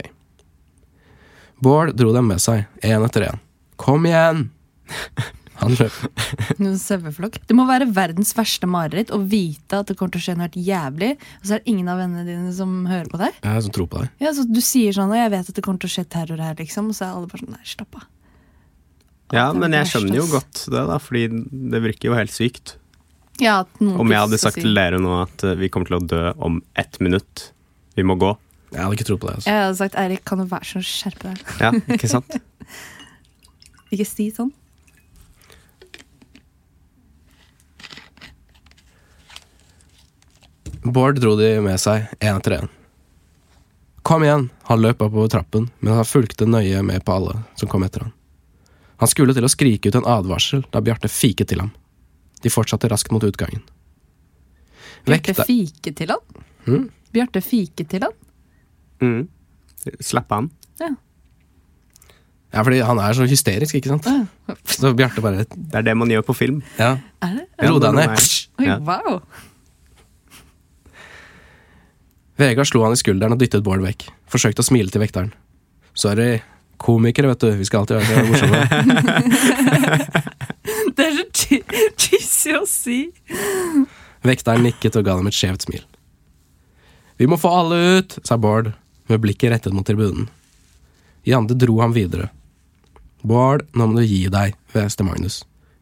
Bård 1.63 1.95
dro 1.97 2.11
dem 2.13 2.27
med 2.29 2.43
seg, 2.43 2.67
én 2.83 3.05
etter 3.07 3.29
én. 3.31 3.41
Kom 3.81 4.05
igjen! 4.05 4.49
Han 5.65 6.77
saueflokk. 6.85 7.39
Det 7.49 7.57
må 7.57 7.65
være 7.69 7.87
verdens 7.95 8.33
verste 8.37 8.69
mareritt 8.69 9.13
å 9.15 9.19
vite 9.21 9.81
at 9.81 9.91
det 9.91 9.97
kommer 9.99 10.15
til 10.15 10.23
å 10.23 10.25
skje 10.27 10.35
noe 10.39 10.47
helt 10.47 10.59
jævlig, 10.59 11.11
og 11.41 11.45
så 11.49 11.57
er 11.57 11.63
det 11.63 11.73
ingen 11.73 11.91
av 11.91 12.01
vennene 12.01 12.25
dine 12.27 12.53
som 12.55 12.73
hører 12.89 13.09
på 13.11 13.21
deg. 13.21 13.39
Jeg 13.43 13.65
som 13.67 13.75
tror 13.75 13.89
på 13.91 14.03
deg. 14.03 14.13
Ja, 14.23 14.33
så 14.37 14.45
Du 14.49 14.61
sier 14.63 14.95
sånn, 14.95 15.11
og 15.13 15.19
jeg 15.19 15.33
vet 15.33 15.51
at 15.51 15.57
det 15.59 15.65
kommer 15.65 15.81
til 15.83 15.91
å 15.91 15.95
skje 15.97 16.05
terror 16.15 16.41
her, 16.43 16.55
liksom, 16.59 16.91
og 16.93 16.97
så 16.97 17.07
er 17.07 17.17
alle 17.17 17.31
bare 17.31 17.43
sånn 17.43 17.55
Nei, 17.55 17.63
slapp 17.67 17.99
av. 18.01 18.07
Ja, 19.33 19.45
men 19.57 19.73
jeg 19.73 19.89
skjønner 19.89 20.19
jo 20.19 20.25
godt 20.29 20.65
det, 20.69 20.81
da, 20.91 20.97
fordi 21.01 21.27
det 21.73 21.81
virker 21.81 22.11
jo 22.11 22.17
helt 22.17 22.33
sykt. 22.33 22.75
Ja, 23.41 23.63
Om 23.81 24.11
jeg 24.13 24.21
hadde 24.21 24.39
sagt 24.39 24.61
til 24.61 24.75
dere 24.77 24.99
nå 25.01 25.15
at 25.23 25.43
eh, 25.43 25.57
vi 25.59 25.67
kommer 25.73 25.89
til 25.89 25.97
å 25.97 26.03
dø 26.07 26.21
om 26.45 26.61
ett 26.79 27.01
minutt, 27.03 27.49
vi 27.97 28.05
må 28.07 28.15
gå. 28.21 28.29
Jeg 28.71 28.83
hadde 28.83 28.97
ikke 28.97 29.07
tro 29.07 29.17
på 29.19 29.27
det. 29.27 29.37
altså. 29.39 29.49
Jeg 29.49 29.63
hadde 29.65 29.79
sagt 29.79 29.97
Eirik, 29.99 30.21
kan 30.27 30.39
du 30.39 30.45
være 30.51 30.67
så 30.67 30.79
snill 30.79 30.85
å 30.85 30.91
skjerpe 30.91 31.31
deg? 31.31 31.41
Ja, 31.63 31.71
ikke 31.95 32.11
sant? 32.11 32.37
Ikke 33.93 34.07
si 34.07 34.29
sånn. 34.33 34.49
Bård 40.85 41.17
dro 41.19 41.33
de 41.39 41.55
med 41.65 41.79
seg, 41.81 42.05
én 42.21 42.37
etter 42.37 42.59
én. 42.59 42.67
Kom 44.05 44.21
igjen! 44.23 44.49
Han 44.69 44.81
løp 44.83 45.01
oppover 45.01 45.31
trappen, 45.33 45.69
men 45.81 45.97
han 45.97 46.05
fulgte 46.05 46.45
nøye 46.45 46.83
med 46.85 47.01
på 47.05 47.15
alle 47.15 47.39
som 47.57 47.69
kom 47.71 47.85
etter 47.87 48.05
han. 48.05 48.11
Han 49.01 49.09
skulle 49.11 49.33
til 49.35 49.43
å 49.47 49.51
skrike 49.51 49.89
ut 49.89 49.97
en 49.97 50.05
advarsel 50.07 50.61
da 50.71 50.81
Bjarte 50.85 51.09
fiket 51.11 51.49
til 51.51 51.63
ham. 51.63 51.71
De 52.45 52.51
fortsatte 52.53 52.87
raskt 52.91 53.11
mot 53.11 53.23
utgangen. 53.25 53.63
Bjarte 55.05 55.33
fiket 55.45 55.97
til 55.99 56.13
han? 56.13 56.21
Hmm? 56.67 56.85
Bjarte 57.13 57.41
fiket 57.43 57.89
til 57.91 58.05
han? 58.05 58.13
Mm. 59.01 59.25
Slapp 60.05 60.31
han? 60.33 60.51
Ja. 60.81 60.91
Ja, 62.55 62.61
fordi 62.63 62.79
han 62.87 63.01
er 63.03 63.17
så 63.17 63.25
hysterisk, 63.27 63.75
ikke 63.75 63.91
sant? 63.91 64.05
Ja. 64.07 64.55
Så 64.69 64.93
Bjarte 64.95 65.21
bare 65.25 65.43
Det 65.49 65.81
er 65.81 65.83
det 65.89 65.97
man 65.97 66.13
gjør 66.13 66.23
på 66.29 66.37
film. 66.37 66.61
Ja, 66.79 66.93
Er 67.25 67.41
det? 67.41 67.47
ro 67.67 67.81
deg 67.83 67.97
ned. 67.97 68.15
Oi, 68.61 68.69
wow. 68.87 69.19
Vegard 72.39 72.67
slo 72.67 72.83
han 72.83 72.93
i 72.95 72.99
skulderen 72.99 73.33
og 73.35 73.39
dyttet 73.41 73.63
Bård 73.63 73.81
vekk. 73.85 74.01
Forsøkte 74.31 74.61
å 74.63 74.67
smile 74.67 74.91
til 74.91 75.01
vekteren. 75.03 75.31
Sorry, 75.95 76.41
komikere, 76.83 77.29
vet 77.31 77.41
du. 77.45 77.49
Vi 77.61 77.65
skal 77.67 77.79
alltid 77.85 77.95
være 78.01 78.11
så 78.11 78.15
morsomme. 78.27 78.59
Det 80.95 81.03
er 81.05 81.11
så 81.15 81.23
che- 81.35 81.67
cheesy 81.99 82.51
å 82.57 82.63
si. 82.67 82.97
Vekteren 84.25 84.63
nikket 84.65 84.95
og 84.99 85.05
ga 85.07 85.13
dem 85.19 85.27
et 85.29 85.37
skjevt 85.37 85.61
smil. 85.67 85.83
Vi 87.19 87.25
må 87.31 87.35
få 87.39 87.49
alle 87.61 87.77
ut, 88.01 88.11
sa 88.27 88.35
Bård, 88.41 88.67
med 89.07 89.21
blikket 89.23 89.51
rettet 89.53 89.73
mot 89.75 89.85
tribunen. 89.87 90.25
Jande 91.27 91.55
dro 91.57 91.75
ham 91.81 91.93
videre. 91.95 92.27
Bård, 93.25 93.61
nå 93.73 93.83
må 93.89 93.93
du 94.01 94.05
gi 94.05 94.25
deg, 94.33 94.49
hveste 94.75 95.03
Magnus. 95.07 95.35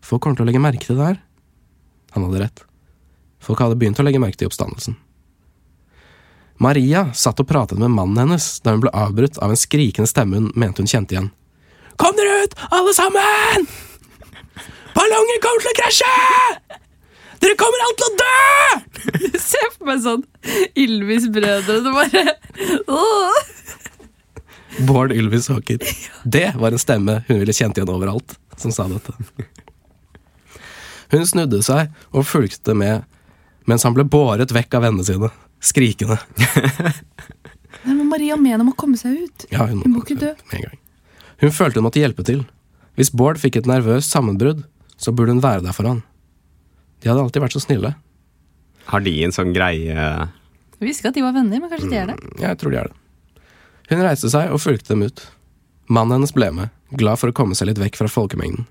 Folk 0.04 0.22
kommer 0.24 0.38
til 0.39 0.46
å 0.46 0.48
legge 0.52 0.62
merke 0.63 0.86
til 0.86 0.98
det 1.00 1.08
her. 1.13 1.20
Han 2.13 2.24
hadde 2.28 2.44
rett. 2.46 2.60
Folk 3.44 3.60
hadde 3.63 3.80
begynt 3.82 4.00
å 4.00 4.06
legge 4.06 4.22
merke 4.22 4.38
til 4.39 4.50
oppstandelsen. 4.52 4.96
Maria 6.62 7.08
satt 7.18 7.42
og 7.42 7.48
pratet 7.50 7.80
med 7.82 7.92
mannen 7.94 8.20
hennes 8.22 8.46
da 8.63 8.76
hun 8.76 8.84
ble 8.84 8.92
avbrutt 8.94 9.39
av 9.42 9.54
en 9.54 9.60
skrikende 9.60 10.10
stemme 10.10 10.39
hun 10.39 10.52
mente 10.56 10.84
hun 10.84 10.89
kjente 10.89 11.16
igjen. 11.16 11.32
Kom 12.02 12.16
dere 12.18 12.44
ut, 12.46 12.56
alle 12.74 12.94
sammen! 12.98 13.68
Ballongen 14.94 15.42
kommer 15.44 15.66
til 15.66 15.74
å 15.74 15.78
krasje! 15.82 16.13
Dere 17.44 17.58
kommer 17.60 17.86
alle 17.86 17.98
til 18.00 18.08
å 18.08 18.18
dø! 18.22 18.38
Se 19.50 19.60
for 19.74 19.89
meg 19.89 20.04
sånn 20.06 20.24
Ylvis-brødrene 20.80 21.94
bare! 21.96 22.24
Bård 24.88 25.13
Ylvis 25.13 25.50
Håker. 25.54 25.84
Det 26.24 26.48
var 26.58 26.74
en 26.74 26.82
stemme 26.82 27.20
hun 27.28 27.42
ville 27.42 27.54
kjent 27.54 27.78
igjen 27.78 27.92
overalt, 27.94 28.38
som 28.58 28.74
sa 28.74 28.88
dette. 28.89 29.13
Hun 31.13 31.28
snudde 31.30 31.60
seg 31.66 31.92
og 32.13 32.26
fulgte 32.26 32.74
med 32.78 33.04
mens 33.70 33.86
han 33.86 33.94
ble 33.96 34.04
båret 34.04 34.52
vekk 34.52 34.80
av 34.80 34.88
vennene 34.88 35.06
sine, 35.08 35.30
skrikende. 35.63 36.19
Nei, 37.84 37.95
men 37.95 38.08
Maria 38.12 38.38
Mena 38.39 38.63
må 38.67 38.76
komme 38.80 38.99
seg 38.99 39.17
ut. 39.26 39.45
Ja, 39.52 39.65
hun, 39.67 39.82
Hun 39.84 39.95
må 39.95 40.04
ikke 40.04 40.19
dø. 40.19 40.32
Med 40.52 40.60
en 40.60 40.65
gang. 40.69 40.80
Hun 41.43 41.52
følte 41.56 41.82
hun 41.82 41.88
måtte 41.88 41.99
hjelpe 42.04 42.23
til. 42.28 42.43
Hvis 42.99 43.12
Bård 43.12 43.39
fikk 43.41 43.58
et 43.60 43.67
nervøst 43.69 44.13
sammenbrudd, 44.13 44.63
så 45.02 45.12
burde 45.15 45.34
hun 45.36 45.43
være 45.43 45.65
der 45.65 45.76
for 45.76 45.89
han. 45.89 46.04
De 47.04 47.10
hadde 47.12 47.23
alltid 47.26 47.43
vært 47.43 47.56
så 47.58 47.63
snille. 47.63 47.95
Har 48.88 49.04
de 49.04 49.13
en 49.23 49.32
sånn 49.36 49.54
greie 49.56 49.95
Jeg 49.95 50.84
visste 50.84 51.04
ikke 51.04 51.13
at 51.13 51.17
de 51.17 51.23
var 51.23 51.36
venner, 51.36 51.60
men 51.63 51.71
kanskje 51.71 51.89
de 51.91 51.99
er 51.99 52.12
det. 52.12 52.17
Jeg 52.43 52.60
tror 52.60 52.73
de 52.73 52.80
er 52.82 52.91
det. 52.91 53.43
Hun 53.89 54.04
reiste 54.04 54.32
seg 54.32 54.52
og 54.54 54.62
fulgte 54.63 54.93
dem 54.93 55.06
ut. 55.08 55.23
Mannen 55.91 56.17
hennes 56.17 56.32
ble 56.36 56.49
med, 56.56 56.71
glad 56.95 57.19
for 57.19 57.32
å 57.32 57.36
komme 57.36 57.58
seg 57.58 57.69
litt 57.71 57.82
vekk 57.82 57.99
fra 57.99 58.12
folkemengden. 58.12 58.67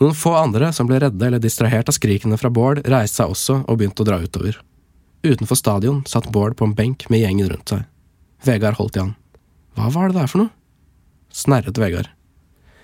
Noen 0.00 0.16
få 0.16 0.32
andre 0.36 0.70
som 0.76 0.88
ble 0.88 1.00
redde 1.02 1.26
eller 1.26 1.40
distrahert 1.40 1.88
av 1.92 1.96
skrikene 1.96 2.38
fra 2.40 2.50
Bård, 2.52 2.82
reiste 2.88 3.20
seg 3.20 3.32
også 3.34 3.58
og 3.68 3.80
begynte 3.80 4.04
å 4.04 4.08
dra 4.08 4.20
utover. 4.20 4.56
Utenfor 5.22 5.58
stadion 5.58 6.00
satt 6.08 6.30
Bård 6.32 6.56
på 6.56 6.64
en 6.64 6.74
benk 6.76 7.04
med 7.12 7.20
gjengen 7.20 7.50
rundt 7.52 7.72
seg. 7.72 7.84
Vegard 8.46 8.78
holdt 8.78 8.96
i 8.96 9.02
han. 9.02 9.16
Hva 9.76 9.90
var 9.92 10.08
det 10.08 10.16
der 10.16 10.30
for 10.30 10.44
noe? 10.44 10.52
Snerret 11.30 11.78
Vegard. 11.78 12.08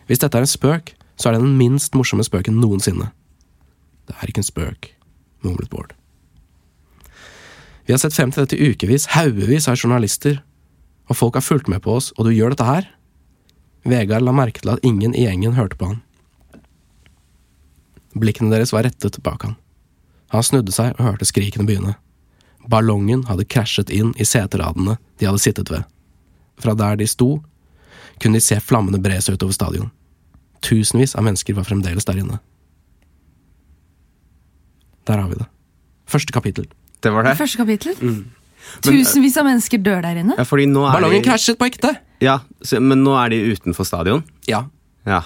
Hvis 0.06 0.20
dette 0.22 0.36
er 0.36 0.44
en 0.44 0.50
spøk, 0.50 0.92
så 1.16 1.30
er 1.30 1.36
det 1.36 1.46
den 1.46 1.56
minst 1.56 1.96
morsomme 1.96 2.26
spøken 2.26 2.60
noensinne. 2.60 3.08
Det 4.06 4.18
er 4.20 4.30
ikke 4.30 4.44
en 4.44 4.50
spøk, 4.50 4.90
mumlet 5.46 5.72
Bård. 5.72 5.96
Vi 7.86 7.94
har 7.94 8.02
sett 8.02 8.14
frem 8.14 8.32
til 8.34 8.44
dette 8.44 8.58
i 8.58 8.68
ukevis, 8.68 9.08
haugevis 9.16 9.68
av 9.70 9.80
journalister, 9.80 10.42
og 11.08 11.16
folk 11.16 11.38
har 11.38 11.46
fulgt 11.46 11.70
med 11.72 11.84
på 11.84 11.96
oss, 11.96 12.12
og 12.18 12.26
du 12.26 12.34
gjør 12.34 12.52
dette 12.52 12.66
her? 12.68 12.88
Vegard 13.86 14.26
la 14.26 14.34
merke 14.34 14.60
til 14.60 14.74
at 14.74 14.82
ingen 14.84 15.14
i 15.14 15.24
gjengen 15.24 15.56
hørte 15.56 15.78
på 15.78 15.92
han. 15.92 16.02
Blikkene 18.16 18.52
deres 18.52 18.74
var 18.74 18.84
rettet 18.84 19.22
bak 19.24 19.46
han. 19.46 19.54
Han 20.34 20.44
snudde 20.44 20.74
seg 20.74 20.96
og 20.96 21.06
hørte 21.06 21.28
skrikene 21.28 21.68
begynne. 21.68 21.94
Ballongen 22.70 23.24
hadde 23.28 23.46
krasjet 23.48 23.90
inn 23.94 24.12
i 24.18 24.24
seteradene 24.26 24.96
de 25.20 25.28
hadde 25.28 25.42
sittet 25.42 25.70
ved. 25.72 25.84
Fra 26.60 26.74
der 26.78 26.96
de 27.00 27.06
sto, 27.08 27.42
kunne 28.22 28.40
de 28.40 28.44
se 28.44 28.58
flammene 28.60 29.00
bre 29.02 29.18
seg 29.22 29.36
utover 29.36 29.54
stadion. 29.56 29.90
Tusenvis 30.64 31.14
av 31.16 31.26
mennesker 31.26 31.54
var 31.58 31.66
fremdeles 31.68 32.06
der 32.08 32.22
inne. 32.22 32.38
Der 35.06 35.20
har 35.22 35.28
vi 35.30 35.38
det. 35.38 35.46
Første 36.10 36.34
kapittel. 36.34 36.66
Det 37.02 37.12
var 37.14 37.26
det? 37.26 37.36
Første 37.38 37.60
kapittel. 37.60 37.94
Men, 38.00 38.24
Tusenvis 38.82 39.36
av 39.38 39.46
mennesker 39.46 39.78
dør 39.78 40.00
der 40.02 40.18
inne. 40.24 40.34
ja, 40.38 40.42
fordi 40.46 40.64
nå 40.66 40.82
er 40.88 40.96
Ballongen 40.96 41.22
de, 41.22 41.28
krasjet 41.28 41.58
på 41.60 41.68
ekte! 41.68 41.92
ja, 42.24 42.40
så, 42.62 42.80
Men 42.82 43.04
nå 43.04 43.12
er 43.20 43.30
de 43.30 43.38
utenfor 43.52 43.86
stadion? 43.86 44.24
Ja. 44.48 44.64
Ja. 45.06 45.20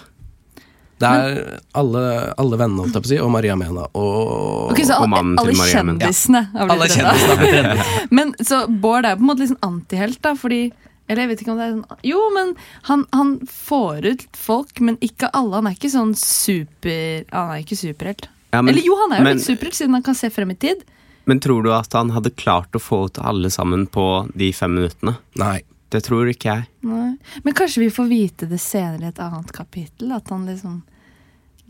Det 1.00 1.08
er 1.08 1.60
alle, 1.80 2.00
alle 2.36 2.58
vennene, 2.60 2.82
holdt 2.84 2.98
jeg 2.98 3.02
på 3.04 3.08
å 3.08 3.12
si, 3.14 3.18
og 3.24 3.30
Maria 3.32 3.54
Mena 3.56 3.86
og 3.96 4.72
Ok, 4.74 4.82
så 4.84 4.98
og 4.98 5.06
alle, 5.06 5.08
mannen 5.14 5.38
til 5.40 5.56
Maria 5.56 5.82
Mena. 5.82 5.96
blitt 5.96 6.58
Alle 6.60 6.88
kjendisene 6.92 7.30
har 7.32 7.40
blitt 7.40 7.56
redda. 7.56 7.86
Men 8.18 8.34
så 8.44 8.58
Bård 8.68 9.08
er 9.08 9.16
på 9.16 9.24
en 9.24 9.30
måte 9.30 9.44
litt 9.46 9.52
sånn 9.54 9.64
antihelt, 9.70 10.20
da, 10.26 10.34
fordi 10.36 10.60
Eller 11.08 11.24
jeg 11.24 11.30
vet 11.32 11.40
ikke 11.46 11.54
om 11.54 11.58
det 11.62 11.66
er 11.68 11.72
sånn 11.78 12.04
Jo, 12.10 12.20
men 12.36 12.52
han, 12.90 13.06
han 13.16 13.32
får 13.50 14.06
ut 14.12 14.26
folk, 14.36 14.78
men 14.84 14.98
ikke 15.02 15.30
alle. 15.34 15.56
Han 15.62 15.70
er 15.72 15.78
ikke 15.78 15.90
sånn 15.90 16.12
super 16.18 17.24
Han 17.32 17.54
er 17.56 17.64
ikke 17.64 17.80
superhelt. 17.80 18.28
Ja, 18.52 18.60
men- 18.62 18.74
Eller 18.74 18.84
jo, 18.86 18.94
han 19.00 19.12
er 19.16 19.22
jo 19.22 19.24
men- 19.30 19.40
litt 19.40 19.46
superhelt, 19.48 19.74
siden 19.80 19.96
han 19.96 20.04
kan 20.06 20.14
se 20.20 20.30
frem 20.30 20.52
i 20.52 20.58
tid. 20.68 20.84
Men 21.24 21.40
tror 21.40 21.62
du 21.64 21.72
at 21.72 21.92
han 21.96 22.10
hadde 22.10 22.30
klart 22.36 22.76
å 22.76 22.80
få 22.82 23.04
ut 23.08 23.18
alle 23.24 23.48
sammen 23.50 23.86
på 23.88 24.06
de 24.36 24.52
fem 24.52 24.72
minuttene? 24.76 25.16
Nei. 25.40 25.62
Det 25.90 26.04
tror 26.06 26.28
ikke 26.30 26.46
jeg. 26.52 26.66
Nei. 26.86 27.16
Men 27.42 27.54
kanskje 27.58 27.80
vi 27.82 27.88
får 27.90 28.06
vite 28.06 28.46
det 28.46 28.60
senere 28.62 29.08
i 29.08 29.10
et 29.10 29.18
annet 29.18 29.50
kapittel? 29.52 30.12
At 30.14 30.28
han 30.30 30.44
liksom 30.46 30.76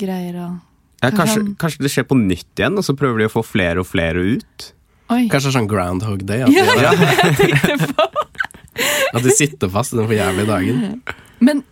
greier 0.01 0.41
å 0.41 0.49
Ja, 1.01 1.11
Kanskje 1.17 1.47
kanskje, 1.61 1.85
det 1.87 1.93
skjer 1.95 2.05
på 2.11 2.19
nytt 2.19 2.61
igjen, 2.61 2.77
og 2.77 2.85
så 2.85 2.97
prøver 2.97 3.23
de 3.23 3.31
å 3.31 3.33
få 3.33 3.45
flere 3.47 3.81
og 3.81 3.89
flere 3.89 4.21
ut? 4.37 4.71
Oi. 5.11 5.25
Kanskje 5.33 5.55
sånn 5.57 5.69
Groundhog 5.71 6.23
Day? 6.29 6.45
At, 6.45 6.53
er 6.53 6.85
Ja, 6.85 6.93
jeg 6.93 7.39
tenkte 7.41 7.95
på 7.95 8.11
at 9.17 9.25
de 9.25 9.35
sitter 9.35 9.73
fast 9.73 9.95
i 9.95 9.99
den 9.99 10.07
for 10.07 10.17
jævlige 10.17 10.49
dagen. 10.49 11.01
Men 11.41 11.63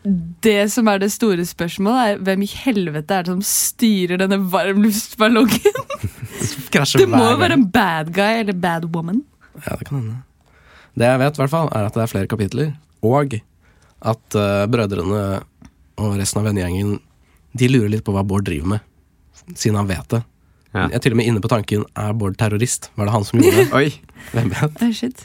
det 0.44 0.70
som 0.72 0.88
er 0.88 1.00
det 1.02 1.10
store 1.12 1.44
spørsmålet, 1.46 1.98
er 2.00 2.22
hvem 2.24 2.44
i 2.46 2.48
helvete 2.64 3.18
er 3.18 3.26
det 3.26 3.34
som 3.34 3.42
styrer 3.44 4.20
denne 4.22 4.40
varmluftballongen? 4.52 5.76
Det 6.68 7.06
må 7.10 7.20
jo 7.24 7.38
være 7.40 7.56
en 7.56 7.64
bad 7.72 8.10
guy 8.14 8.42
eller 8.42 8.56
bad 8.56 8.84
woman. 8.94 9.22
Ja, 9.64 9.74
det 9.74 9.88
kan 9.88 9.98
hende. 9.98 10.18
Det 10.98 11.08
jeg 11.08 11.20
vet, 11.22 11.38
i 11.38 11.40
hvert 11.42 11.52
fall, 11.52 11.70
er 11.74 11.88
at 11.88 11.96
det 11.96 12.02
er 12.04 12.10
flere 12.10 12.28
kapitler, 12.30 12.68
og 13.06 13.34
at 13.98 14.36
uh, 14.38 14.66
brødrene 14.70 15.22
og 15.98 16.16
resten 16.20 16.40
av 16.40 16.46
vennegjengen 16.46 16.98
de 17.58 17.66
lurer 17.70 17.88
litt 17.92 18.04
på 18.06 18.12
hva 18.14 18.22
Bård 18.26 18.44
driver 18.48 18.68
med, 18.76 18.82
siden 19.54 19.76
han 19.80 19.88
vet 19.90 20.08
det. 20.14 20.22
Ja. 20.74 20.82
Jeg 20.90 20.96
er 20.98 21.02
til 21.06 21.14
og 21.16 21.20
med 21.20 21.26
inne 21.30 21.40
på 21.42 21.50
tanken 21.50 21.80
er 21.98 22.10
Bård 22.18 22.34
terrorist? 22.40 22.82
Var 22.98 23.04
det 23.08 23.14
han 23.14 23.24
som 23.26 23.34
gjorde 23.40 23.58
det? 23.64 23.68
Oi! 23.78 23.88
Hvem 24.34 24.48
vet? 24.52 24.72
Oh, 24.84 24.92
shit. 24.94 25.18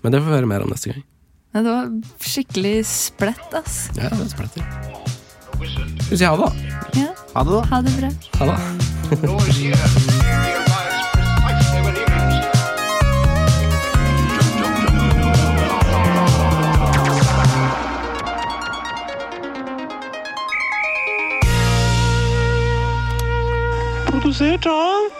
Men 0.00 0.08
det 0.14 0.18
får 0.22 0.30
vi 0.32 0.36
høre 0.40 0.50
mer 0.50 0.62
om 0.64 0.70
neste 0.72 0.86
gang. 0.94 1.02
Ja, 1.50 1.58
det 1.66 1.70
var 1.74 1.84
skikkelig 2.22 2.76
splett, 2.88 3.50
ass. 3.58 3.74
Ja, 3.98 4.08
det 4.14 4.30
spretter. 4.32 4.62
Skal 5.60 6.14
vi 6.14 6.16
si 6.16 6.24
ha 6.24 6.32
det, 6.38 6.46
da? 6.46 6.50
Ja, 6.96 7.10
Ha 7.34 7.40
det, 7.44 7.52
da. 7.52 7.60
ha 7.74 7.78
det 7.84 7.92
bra. 8.00 8.10
Ha 8.40 8.44
det. 8.54 8.60
produsert 24.20 24.66
av 24.66 25.19